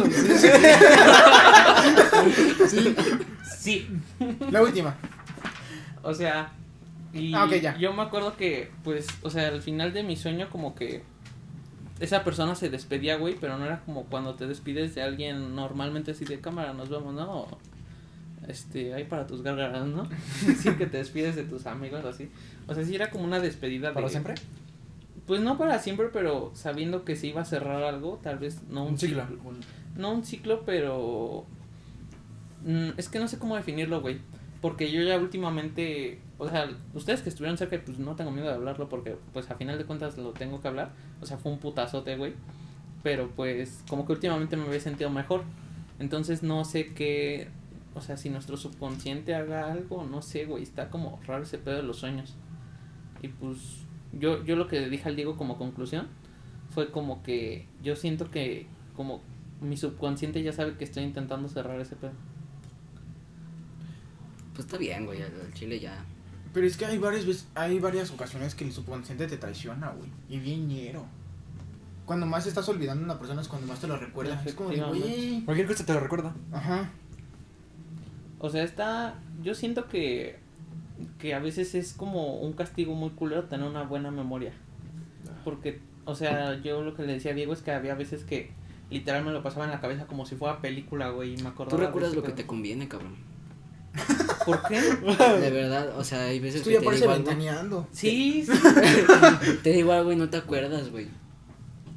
[3.59, 3.89] Sí.
[4.51, 4.97] La última.
[6.03, 6.53] O sea,
[7.13, 7.77] y Ah, ok, ya.
[7.77, 11.03] yo me acuerdo que, pues, o sea, al final de mi sueño como que
[11.99, 16.13] esa persona se despedía, güey, pero no era como cuando te despides de alguien normalmente
[16.13, 17.47] así de cámara, nos vemos, ¿no?
[18.47, 20.09] Este, ahí para tus gárgaras, ¿no?
[20.61, 22.31] sí, que te despides de tus amigos así.
[22.69, 24.11] O sea, sí era como una despedida ¿Para de...
[24.13, 24.35] siempre?
[25.27, 28.85] Pues no para siempre, pero sabiendo que se iba a cerrar algo, tal vez no
[28.85, 29.25] un, Un ciclo.
[29.97, 31.45] no un ciclo, pero
[32.65, 34.21] mm, es que no sé cómo definirlo, güey.
[34.61, 38.55] Porque yo ya últimamente, o sea, ustedes que estuvieron cerca, pues no tengo miedo de
[38.55, 40.93] hablarlo porque pues a final de cuentas lo tengo que hablar.
[41.21, 42.35] O sea, fue un putazote, güey.
[43.03, 45.43] Pero pues como que últimamente me había sentido mejor.
[45.99, 47.49] Entonces no sé qué,
[47.95, 51.77] o sea, si nuestro subconsciente haga algo, no sé, güey, está como raro ese pedo
[51.77, 52.35] de los sueños.
[53.23, 53.86] Y pues
[54.19, 56.09] yo yo lo que dije al Diego como conclusión
[56.71, 59.23] fue como que yo siento que como
[59.61, 62.13] mi subconsciente ya sabe que estoy intentando cerrar ese pedo.
[64.53, 66.05] pues está bien, güey, al chile ya.
[66.53, 70.11] Pero es que hay varias veces, hay varias ocasiones que el subconsciente te traiciona, güey.
[70.29, 71.05] Y bien ñero.
[72.07, 74.43] Cuando más estás olvidando a una persona es cuando más te lo recuerda.
[74.47, 75.45] Es como de, güey.
[75.45, 76.35] Cualquier cosa te lo recuerda.
[76.53, 76.91] Ajá.
[78.39, 79.21] O sea, está.
[79.43, 80.39] Yo siento que.
[81.19, 84.53] Que a veces es como un castigo muy culero tener una buena memoria.
[85.45, 88.51] Porque, o sea, yo lo que le decía a Diego es que había veces que
[88.91, 91.35] literal me lo pasaba en la cabeza como si fuera película, güey.
[91.35, 91.77] Y me acordaba.
[91.77, 93.17] Tú de recuerdas lo que te conviene, cabrón.
[94.45, 94.81] ¿Por qué?
[95.41, 97.89] De verdad, o sea, hay veces que ya te digo algo, ventaneando.
[97.93, 98.53] Sí, sí.
[99.63, 101.09] te digo algo y no te acuerdas, güey.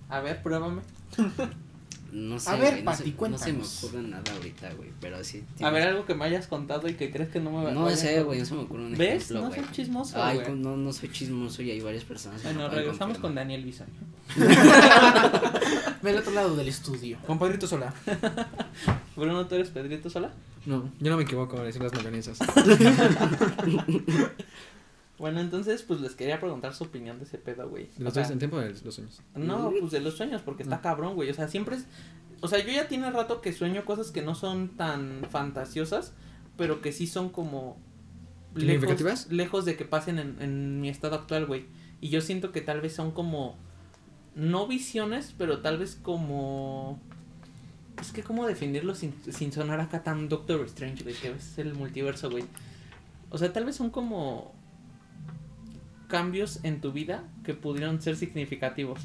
[0.09, 0.81] A ver, pruébame.
[2.11, 3.15] No sé, A ver, güey, no, Pati, se, no se me
[3.59, 3.83] cuéntanos.
[3.83, 5.43] ocurre nada ahorita, güey, pero sí.
[5.61, 7.89] A ver, algo que me hayas contado y que crees que no me va No
[7.91, 9.23] sé, güey, no se me ocurre un ¿Ves?
[9.25, 9.59] ejemplo, No güey.
[9.63, 10.47] soy chismoso, Ay, güey.
[10.47, 13.33] con- no, no soy chismoso y hay varias personas que me Bueno, pueden regresamos con
[13.33, 13.43] confirmar.
[13.45, 13.89] Daniel Bisoño.
[16.01, 17.17] Ve al otro lado del estudio.
[17.27, 17.93] Compadrito sola.
[19.15, 20.31] Bruno, ¿tú eres Pedrito Sola?
[20.65, 22.37] No, yo no me equivoco al decir las longanizas.
[25.19, 27.89] Bueno, entonces, pues les quería preguntar su opinión de ese pedo, güey.
[27.97, 29.21] Los en tiempo de los sueños.
[29.35, 30.81] No, pues de los sueños, porque está Mm.
[30.81, 31.29] cabrón, güey.
[31.29, 31.85] O sea, siempre es.
[32.41, 36.13] O sea, yo ya tiene rato que sueño cosas que no son tan fantasiosas,
[36.57, 37.77] pero que sí son como.
[38.55, 39.25] ¿Significativas?
[39.25, 41.65] Lejos, lejos de que pasen en, en mi estado actual, güey.
[42.01, 43.57] Y yo siento que tal vez son como.
[44.35, 46.99] No visiones, pero tal vez como.
[48.01, 51.15] Es que, ¿cómo definirlo sin, sin sonar acá tan Doctor Strange, güey?
[51.15, 52.45] Que es el multiverso, güey.
[53.29, 54.57] O sea, tal vez son como.
[56.09, 58.99] Cambios en tu vida que pudieron ser significativos.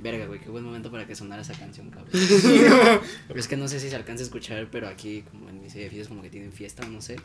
[0.00, 2.10] Verga, güey, qué buen momento para que sonara esa canción, cabrón.
[3.28, 5.76] Pero es que no sé si se alcanza a escuchar, pero aquí, como en mis
[5.76, 7.16] edificios, como que tienen fiesta no sé.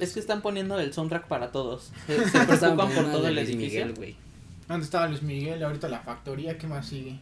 [0.00, 1.92] Es que están poniendo el soundtrack para todos.
[2.06, 3.86] Se, se preocupan por todo el Luis edificio.
[3.86, 4.16] Miguel, güey.
[4.68, 5.64] ¿Dónde estaba Luis Miguel?
[5.64, 7.18] Ahorita la factoría, ¿qué más sigue?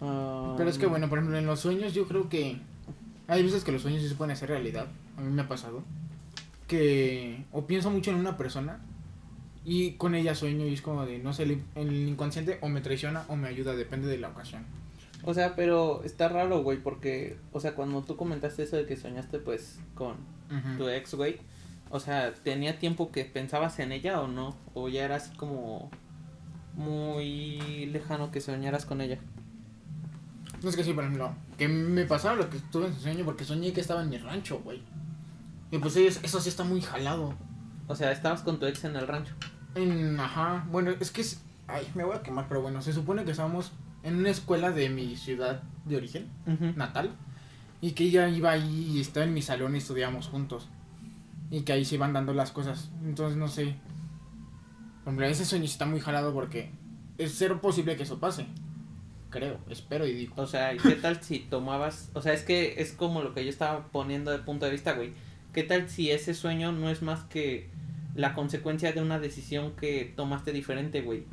[0.00, 2.58] Ah, Pero es que bueno, por ejemplo, en los sueños yo creo que
[3.26, 4.86] hay veces que los sueños sí se pueden hacer realidad.
[5.16, 5.82] A mí me ha pasado.
[6.68, 8.78] Que o pienso mucho en una persona
[9.64, 12.80] y con ella sueño y es como de, no sé, el, el inconsciente o me
[12.80, 14.64] traiciona o me ayuda, depende de la ocasión.
[15.22, 18.96] O sea, pero está raro, güey, porque, o sea, cuando tú comentaste eso de que
[18.96, 20.16] soñaste, pues, con
[20.78, 21.38] tu ex, güey,
[21.90, 24.56] o sea, ¿tenía tiempo que pensabas en ella o no?
[24.74, 25.90] ¿O ya era así como
[26.74, 29.18] muy lejano que soñaras con ella?
[30.62, 33.24] No es que sí, por ejemplo, que me pasaba lo que estuve en su sueño
[33.24, 34.82] porque soñé que estaba en mi rancho, güey.
[35.70, 37.34] Y pues es- eso sí está muy jalado.
[37.88, 39.34] O sea, estabas con tu ex en el rancho.
[39.74, 43.24] En, ajá, bueno, es que es, ay, me voy a quemar, pero bueno, se supone
[43.24, 46.28] que estábamos en una escuela de mi ciudad de origen,
[46.76, 47.14] natal,
[47.80, 50.68] y que ella iba ahí y estaba en mi salón y estudiábamos juntos.
[51.50, 52.90] Y que ahí se iban dando las cosas.
[53.04, 53.74] Entonces, no sé.
[55.04, 56.70] Hombre, ese sueño está muy jalado porque
[57.18, 58.46] es cero posible que eso pase.
[59.30, 60.34] Creo, espero y digo.
[60.36, 62.10] O sea, ¿y ¿qué tal si tomabas?
[62.14, 64.92] O sea, es que es como lo que yo estaba poniendo de punto de vista,
[64.92, 65.12] güey.
[65.52, 67.68] ¿Qué tal si ese sueño no es más que
[68.14, 71.24] la consecuencia de una decisión que tomaste diferente, güey?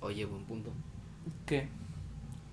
[0.00, 0.72] Oye, buen punto.
[1.46, 1.68] ¿Qué?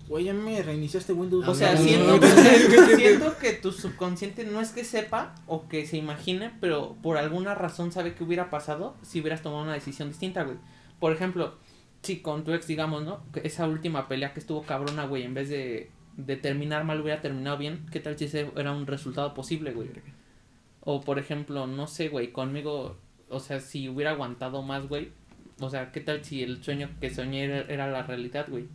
[0.07, 1.47] Güey, ya me reiniciaste Windows.
[1.47, 2.27] O sea, no, siento, que,
[2.95, 7.53] siento que tu subconsciente no es que sepa o que se imagine, pero por alguna
[7.53, 10.57] razón sabe que hubiera pasado si hubieras tomado una decisión distinta, güey.
[10.99, 11.55] Por ejemplo,
[12.01, 13.21] si con tu ex, digamos, ¿no?
[13.31, 17.21] Que esa última pelea que estuvo cabrona, güey, en vez de, de terminar mal hubiera
[17.21, 19.89] terminado bien, ¿qué tal si ese era un resultado posible, güey?
[20.81, 22.97] O por ejemplo, no sé, güey, conmigo,
[23.29, 25.09] o sea, si hubiera aguantado más, güey,
[25.59, 28.67] o sea, ¿qué tal si el sueño que soñé era, era la realidad, güey?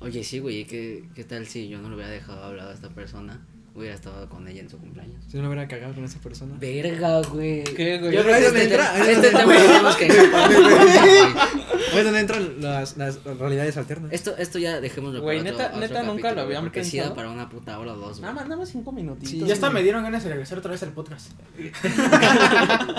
[0.00, 2.90] Oye, sí, güey, ¿qué, ¿qué tal si yo no le hubiera dejado hablar a esta
[2.90, 3.46] persona?
[3.76, 5.22] Hubiera estado con ella en su cumpleaños.
[5.30, 6.56] Si no hubiera cagado con esa persona.
[6.58, 7.62] Verga, güey.
[7.62, 8.10] ¿Qué, güey?
[8.14, 13.22] Yo creo que este, entra, este tema tenemos que Ahí es donde entran las, las
[13.24, 14.12] realidades alternas.
[14.12, 17.14] Esto, esto ya dejémoslo Güey, para neta- otro, neta otro nunca lo habían Porque pensado.
[17.14, 18.22] para una puta hora o dos, güey.
[18.22, 19.30] Nada más, nada más cinco minutitos.
[19.30, 21.32] Sí, ya hasta me dieron ganas de regresar otra vez al podcast.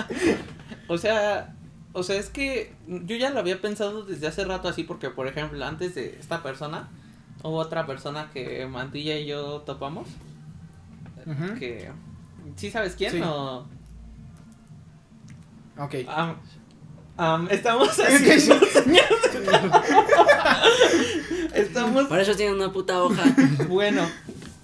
[0.90, 1.54] O sea,
[1.92, 5.26] o sea, es que yo ya lo había pensado desde hace rato así porque, por
[5.28, 6.88] ejemplo, antes de esta persona,
[7.42, 10.08] hubo otra persona que Mantilla y yo topamos,
[11.28, 11.54] Ujú.
[11.58, 11.90] que...
[12.56, 13.20] ¿Sí sabes quién Sí.
[13.24, 13.66] o...?
[15.78, 15.94] Ok.
[16.08, 16.36] Am-
[17.16, 18.50] am, estamos Es que sí.
[18.50, 18.98] haciendo...
[21.54, 22.06] estamos...
[22.06, 23.22] Para eso tienen una puta hoja.
[23.68, 24.02] Bueno,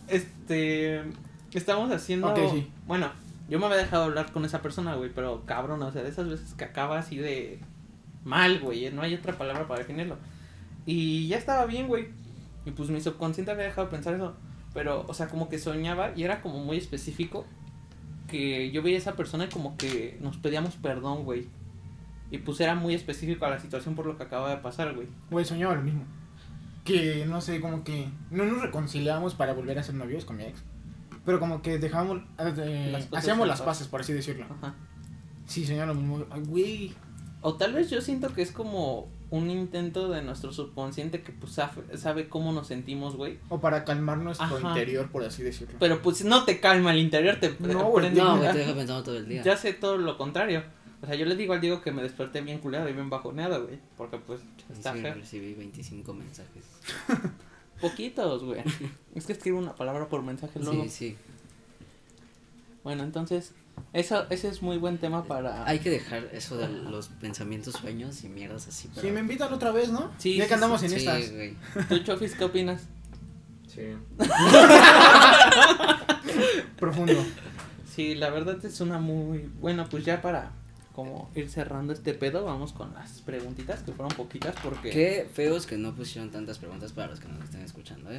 [0.09, 1.03] este...
[1.53, 2.29] Estamos haciendo...
[2.33, 2.71] Ok, sí.
[2.87, 3.11] Bueno,
[3.49, 6.29] yo me había dejado hablar con esa persona, güey, pero cabrón, o sea, de esas
[6.29, 7.61] veces que acaba así de...
[8.25, 10.17] Mal, güey, no hay otra palabra para definirlo.
[10.87, 12.09] Y ya estaba bien, güey.
[12.65, 14.35] Y pues mi subconsciente había dejado de pensar eso.
[14.75, 17.47] Pero, o sea, como que soñaba y era como muy específico.
[18.29, 21.47] Que yo veía a esa persona y como que nos pedíamos perdón, güey.
[22.31, 25.07] Y pues era muy específico a la situación por lo que acaba de pasar, güey.
[25.31, 26.05] Güey, soñaba lo mismo.
[26.85, 30.45] Que, no sé, como que no nos reconciliamos para volver a ser novios con mi
[30.45, 30.63] ex.
[31.25, 34.47] Pero como que dejábamos, eh, Las hacíamos las paces, por así decirlo.
[34.51, 34.75] Ajá.
[35.47, 36.25] Sí, señor, lo mismo.
[36.31, 36.95] Ay, güey.
[37.41, 41.53] O tal vez yo siento que es como un intento de nuestro subconsciente que pues
[41.53, 43.39] sabe, sabe cómo nos sentimos, güey.
[43.49, 44.69] O para calmar nuestro Ajá.
[44.69, 45.77] interior, por así decirlo.
[45.81, 49.17] Pero pues no te calma el interior, te No, güey, No, te deja pensando todo
[49.17, 49.43] el día.
[49.43, 50.63] Ya sé todo lo contrario.
[51.03, 53.65] O sea, yo le digo al Diego que me desperté bien culeado y bien bajoneado,
[53.67, 53.79] güey.
[53.97, 54.41] Porque pues
[54.73, 55.15] está Sí, feo.
[55.15, 56.65] recibí 25 mensajes.
[57.81, 58.63] Poquitos, güey.
[59.15, 60.83] es que escribo una palabra por mensaje luego.
[60.85, 61.17] Sí, sí.
[62.85, 63.53] Bueno, entonces,
[63.93, 65.67] eso, ese es muy buen tema para...
[65.69, 68.91] Hay que dejar eso de los pensamientos, sueños y mierdas así.
[69.01, 70.11] Sí, me invitan otra vez, ¿no?
[70.19, 71.33] Sí, Ya sí, que andamos Sí, en estas.
[71.33, 71.57] güey.
[71.89, 72.83] ¿Tú, Chofis, qué opinas?
[73.69, 73.83] Sí.
[76.79, 77.25] Profundo.
[77.95, 79.51] Sí, la verdad es una muy...
[79.61, 80.53] Bueno, pues ya para
[80.95, 84.91] como ir cerrando este pedo, vamos con las preguntitas, que fueron poquitas porque...
[84.91, 88.17] Qué feos que no pusieron tantas preguntas para los que nos estén escuchando, ¿eh?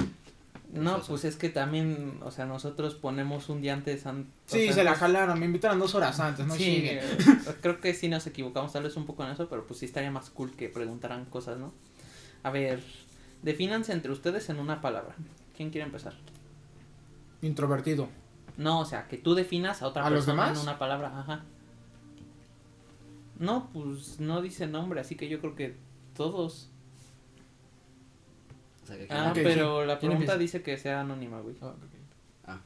[0.74, 4.06] No, pues es que también, o sea, nosotros ponemos un día antes...
[4.06, 5.40] an- o Sí, sea, se la jalaron.
[5.40, 7.02] Me invitaron dos horas antes, no sí, eh,
[7.62, 10.12] creo que sí nos equivocamos tal vez un poco en eso, pero pues sí estaría
[10.12, 11.74] más cool que preguntaran cosas, ¿no?
[12.44, 12.84] A ver,
[13.42, 15.16] defínanse entre ustedes en una palabra.
[15.56, 16.14] ¿Quién quiere empezar?
[17.42, 18.10] Introvertido.
[18.58, 20.58] No, o sea, que tú definas a otra ¿A los persona demás?
[20.58, 21.44] en una palabra, ajá.
[23.40, 25.76] No, pues no dice nombre, así que yo creo que
[26.16, 26.70] todos.
[28.86, 31.56] O sea, que Ah, pero la ¿Quién pregunta dice que sea anónima, güey.
[31.62, 31.76] Ah, ok.
[32.48, 32.60] Ah,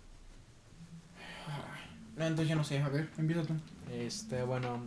[2.17, 2.79] No, entonces yo no sé.
[2.79, 3.53] A ver, empieza tú.
[3.91, 4.81] Este, bueno.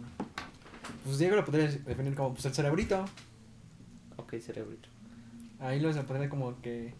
[1.04, 3.04] Pues Diego lo podría definir como pues, el cerebrito.
[4.16, 4.88] Ok, cerebrito.
[5.58, 6.92] Ahí lo se podría como que.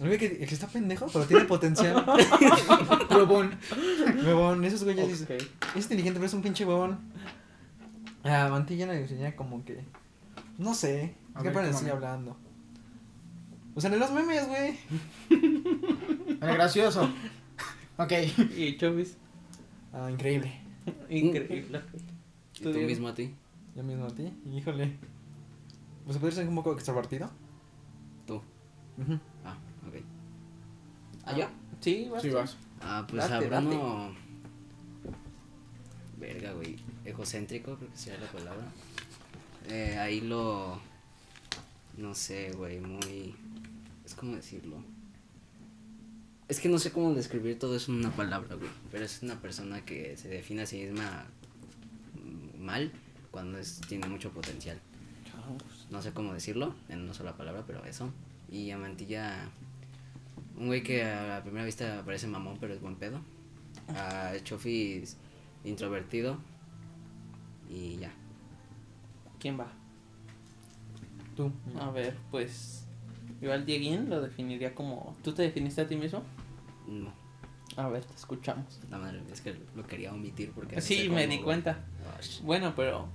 [0.00, 2.04] Güey que, que está pendejo, pero tiene potencial.
[3.10, 3.56] Huevón.
[4.24, 5.38] Huevón, esos güeyes dicen.
[5.76, 6.98] Es inteligente, pero es un pinche huevón.
[8.24, 9.84] Ah, Mantilla le enseña como que.
[10.58, 11.14] No sé.
[11.34, 11.92] A Es que ver, para ¿cómo así no?
[11.92, 12.36] hablando.
[13.74, 14.78] O sea, en los memes, güey.
[15.30, 17.08] El gracioso.
[17.96, 18.12] Ok.
[18.56, 19.16] Y Chovis.
[19.92, 20.52] Ah, increíble.
[21.08, 21.82] Increíble.
[22.58, 23.34] ¿y Tú, mismo a ti?
[23.74, 24.32] Yo mismo a ti.
[24.52, 24.96] Híjole.
[26.04, 27.30] Pues podría ser un poco extrovertido.
[28.26, 28.42] Tú.
[29.44, 29.56] Ah,
[29.88, 29.94] ok.
[31.24, 31.46] ¿Ah, yo?
[31.80, 32.22] Sí, vas.
[32.22, 32.56] Sí, vas.
[32.80, 34.14] Ah, pues Date, a Bruno.
[36.18, 36.76] Verga, güey.
[37.04, 38.64] Egocéntrico, creo que sería la palabra.
[39.68, 40.80] Eh, ahí lo.
[41.96, 43.34] No sé, güey, muy.
[44.12, 44.76] Es como decirlo.
[46.46, 48.68] Es que no sé cómo describir todo eso en una palabra, güey.
[48.90, 51.24] Pero es una persona que se define a sí misma
[52.58, 52.92] mal
[53.30, 54.78] cuando es, tiene mucho potencial.
[55.90, 58.12] No sé cómo decirlo en una sola palabra, pero eso.
[58.50, 59.48] Y a Mantilla,
[60.58, 63.18] un güey que a la primera vista parece mamón, pero es buen pedo.
[63.96, 65.16] A Chofis,
[65.64, 66.36] introvertido.
[67.70, 68.12] Y ya.
[69.40, 69.72] ¿Quién va?
[71.34, 71.50] Tú.
[71.80, 72.81] A ver, pues.
[73.40, 75.16] Yo al Dieguín lo definiría como.
[75.22, 76.22] ¿Tú te definiste a ti mismo?
[76.88, 77.12] No,
[77.76, 78.80] A ver, te escuchamos.
[78.90, 80.80] la madre, es que lo quería omitir porque.
[80.80, 81.84] Sí, me di cuenta.
[82.16, 82.40] Gosh.
[82.42, 83.08] Bueno, pero.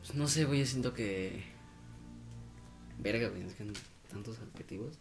[0.00, 1.42] Pues no sé, güey, yo siento que.
[2.98, 3.72] Verga, güey, es que no-
[4.10, 4.98] tantos adjetivos.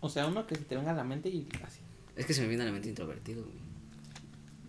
[0.00, 1.80] O sea, uno que se te venga a la mente y así.
[2.16, 3.56] Es que se me viene a la mente introvertido, güey.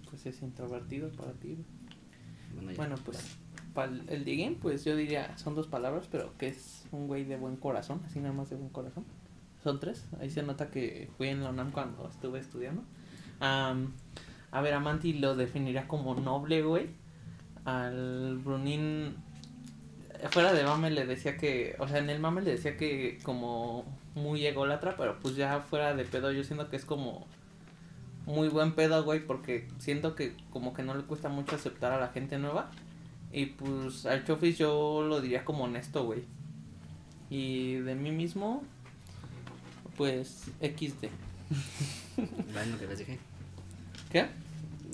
[0.10, 1.50] Pues es introvertido para ti.
[1.56, 1.66] güey.
[2.54, 2.78] Bueno, ya.
[2.78, 3.18] Bueno, pues.
[4.08, 5.38] El Dieguín, pues yo diría.
[5.38, 8.02] Son dos palabras, pero que es un güey de buen corazón.
[8.06, 9.06] Así nada más de buen corazón.
[9.64, 10.06] Son tres.
[10.20, 12.84] Ahí se nota que fui en la UNAM cuando estuve estudiando.
[13.40, 13.94] Am,
[14.52, 16.90] a ver, a Manti lo definiría como noble, güey.
[17.66, 19.16] Al Brunín.
[20.30, 21.76] Fuera de mame le decía que.
[21.80, 25.96] O sea, en el mame le decía que como muy ególatra, pero pues ya fuera
[25.96, 27.26] de pedo, yo siento que es como.
[28.26, 32.00] Muy buen pedo, güey, porque siento que como que no le cuesta mucho aceptar a
[32.00, 32.70] la gente nueva.
[33.34, 36.24] Y pues al Chofis yo lo diría como honesto, güey.
[37.30, 38.64] Y de mí mismo,
[39.96, 41.06] pues XD.
[42.54, 43.20] ¿Ven lo que les dije?
[44.12, 44.28] ¿Qué?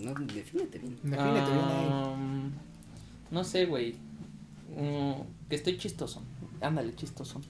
[0.01, 0.99] No, defínete bien.
[1.01, 1.87] Defínete bien ahí.
[1.91, 2.51] Am,
[3.31, 3.95] No sé, güey.
[4.75, 5.13] Mm,
[5.49, 6.21] que estoy chistoso.
[6.61, 7.41] Ándale, chistoso.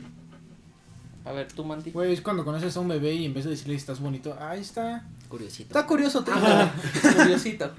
[1.25, 1.91] A ver, tú, Manti.
[1.91, 4.61] Güey, es cuando conoces a un bebé y en vez de decirle estás bonito, ahí
[4.61, 5.05] está.
[5.27, 5.77] Curiosito.
[5.77, 6.23] Está curioso.
[6.31, 6.73] Ah,
[7.17, 7.69] curiosito.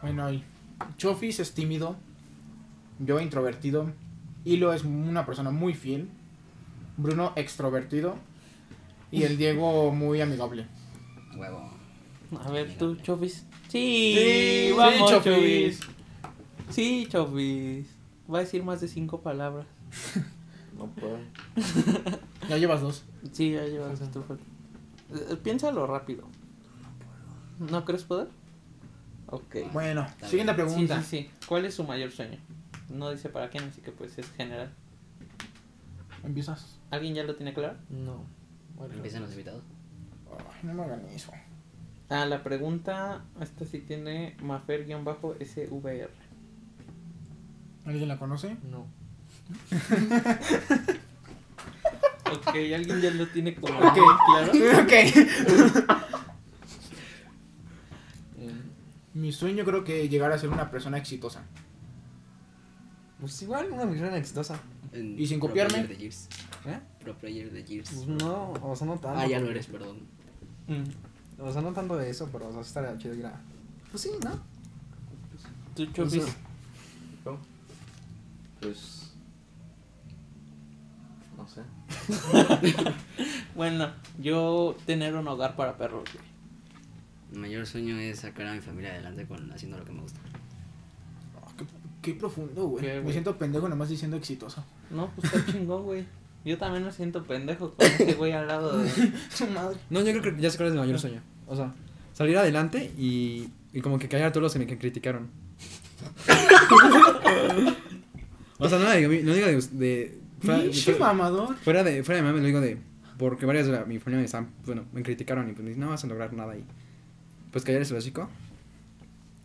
[0.00, 0.42] Bueno, ahí.
[0.96, 1.96] Chofis es tímido.
[2.98, 3.90] Yo introvertido.
[4.44, 6.08] Hilo es una persona muy fiel.
[6.96, 8.16] Bruno extrovertido.
[9.10, 10.66] Y el Diego muy amigable.
[11.36, 11.70] Huevo.
[12.44, 13.46] A ver, tú, Chofis.
[13.68, 15.80] Sí, Sí, vamos, sí, Chofis.
[15.80, 15.80] Chofis.
[16.70, 17.86] Sí, Chofis.
[18.32, 19.66] Va a decir más de cinco palabras.
[20.76, 21.18] No puedo.
[22.48, 23.04] Ya llevas dos.
[23.30, 24.42] Sí, ya llevas tu falta.
[25.14, 26.24] Eh, Piénsalo rápido.
[27.58, 28.28] ¿No crees poder?
[29.32, 29.56] Ok.
[29.72, 30.66] Bueno, Está siguiente bien.
[30.68, 31.02] pregunta.
[31.02, 31.46] Sí, sí, sí.
[31.48, 32.38] ¿Cuál es su mayor sueño?
[32.90, 34.70] No dice para quién, así que pues es general.
[36.22, 36.78] Empiezas.
[36.90, 37.76] ¿Alguien ya lo tiene claro?
[37.88, 38.24] No.
[38.76, 39.62] Bueno, Empiezan los invitados.
[40.30, 41.32] Ay, no me hagan eso.
[42.10, 46.10] Ah, la pregunta, esta sí tiene Mafer-SVR.
[47.86, 48.56] ¿Alguien la conoce?
[48.70, 48.86] No.
[52.34, 53.96] Ok, alguien ya lo tiene como Ok.
[53.96, 54.52] muy claro.
[54.82, 54.92] ok.
[59.14, 61.42] Mi sueño creo que llegar a ser una persona exitosa.
[63.20, 64.58] pues igual, una misión exitosa.
[64.92, 65.84] En ¿Y sin Pro copiarme?
[65.84, 66.28] Player de Gears.
[66.66, 66.80] ¿Eh?
[67.00, 67.90] Pro player de Gears.
[67.90, 69.18] Pues no, o sea, no tanto.
[69.18, 70.00] ah, ya lo eres, perdón.
[70.68, 71.42] Mm.
[71.42, 73.40] O sea, no tanto de eso, pero o sea, estaría chido ir a.
[73.90, 74.40] Pues sí, ¿no?
[75.74, 76.24] ¿Tú, Chofis?
[76.24, 77.38] Eso.
[78.60, 79.12] Pues.
[81.36, 81.62] No sé.
[83.54, 86.31] Bueno, yo tener un hogar para perros, güey.
[87.32, 90.20] Mi mayor sueño es sacar a mi familia adelante con haciendo lo que me gusta.
[91.40, 91.64] Oh, qué,
[92.02, 92.84] qué profundo, güey.
[92.84, 93.12] ¿Qué, Me güey?
[93.12, 94.64] siento pendejo nomás diciendo exitoso.
[94.90, 96.04] No, pues está chingón, güey.
[96.44, 98.90] Yo también me siento pendejo con ese güey al lado de...
[99.30, 99.78] Su madre.
[99.90, 101.20] No, yo creo que ya sé cuál es mi mayor sueño.
[101.46, 101.72] O sea,
[102.12, 105.30] salir adelante y, y como que callar a todos los que me criticaron.
[108.58, 109.60] o sea, no digo, no digo de.
[109.72, 111.56] de fuera, Pinche fuera- mamador.
[111.58, 112.78] fuera de fuera de mame, lo digo de.
[113.18, 115.82] Porque varias de la- mi familia me están, bueno, me criticaron y pues me dicen,
[115.84, 116.64] no vas a lograr nada ahí.
[117.52, 118.28] Pues callar ese básico.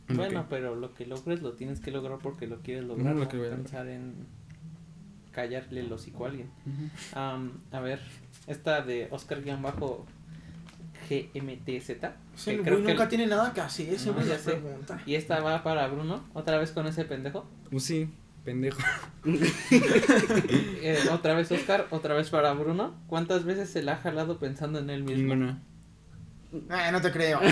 [0.09, 3.13] Bueno, pero lo que logres lo tienes que lograr porque lo quieres lograr.
[3.13, 3.63] lo No, que voy a lograr.
[3.65, 4.13] pensar en
[5.31, 6.49] callarle el hocico a alguien.
[7.13, 7.99] A ver,
[8.47, 10.07] esta de Oscar-GMTZ.
[12.35, 13.97] Sí, que el creo güey que- nunca tiene nada que hacer.
[14.07, 14.59] No, ya sé.
[15.05, 17.45] Y esta va para Bruno, otra vez con ese pendejo.
[17.69, 18.09] Pues sí,
[18.45, 18.79] pendejo.
[20.81, 22.95] Eh, otra vez Oscar, otra vez para Bruno.
[23.07, 25.35] ¿Cuántas veces se la ha jalado pensando en él mismo?
[25.35, 25.61] Ninguna.
[26.53, 27.39] Eh, no te creo.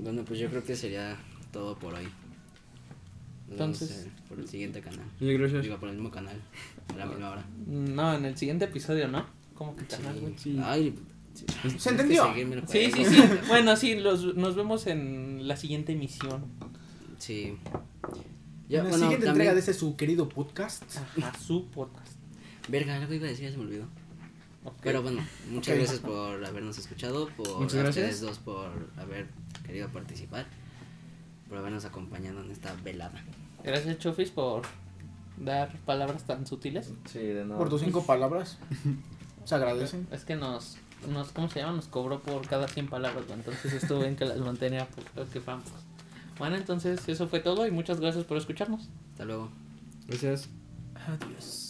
[0.00, 1.16] Bueno, pues yo creo que sería
[1.52, 2.04] todo por hoy.
[3.48, 5.04] Nos vemos, Entonces- eh, por el siguiente canal.
[5.18, 5.62] Sí, gracias.
[5.62, 6.40] Digo, por el mismo canal.
[6.92, 7.44] A la misma hora.
[7.66, 9.24] No, en el siguiente episodio, ¿no?
[9.54, 10.34] ¿Cómo que canal, güey?
[10.36, 10.58] Sí.
[10.62, 10.94] Ay,
[11.78, 12.26] ¿Se entendió?
[12.26, 13.22] seguirme Sí, sí, sí.
[13.48, 16.44] Bueno, sí, los, nos vemos en la siguiente emisión.
[17.18, 17.56] Sí.
[18.68, 20.82] en la bueno, siguiente también- entrega de ese su querido podcast.
[21.22, 22.12] A su podcast.
[22.68, 23.86] Verga, algo iba a decir, ya se me olvidó.
[24.82, 28.04] Pero bueno, muchas gracias por habernos escuchado, por Muchas a gracias.
[28.04, 29.26] ustedes dos por haber
[29.66, 30.46] querido participar,
[31.48, 33.22] por habernos acompañado en esta velada.
[33.64, 34.62] Gracias, Chofis, por
[35.36, 36.92] dar palabras tan sutiles.
[37.06, 37.58] Sí, de nuevo.
[37.58, 38.58] Por tus cinco palabras.
[39.44, 40.06] Se agradecen.
[40.12, 40.76] Es que nos,
[41.08, 41.72] nos, ¿cómo se llama?
[41.72, 45.66] Nos cobró por cada 100 palabras, entonces estuvo bien que las mantenía porque vamos.
[46.38, 48.88] Bueno, entonces eso fue todo y muchas gracias por escucharnos.
[49.12, 49.50] Hasta luego.
[50.06, 50.48] Gracias.
[50.94, 51.61] Adiós.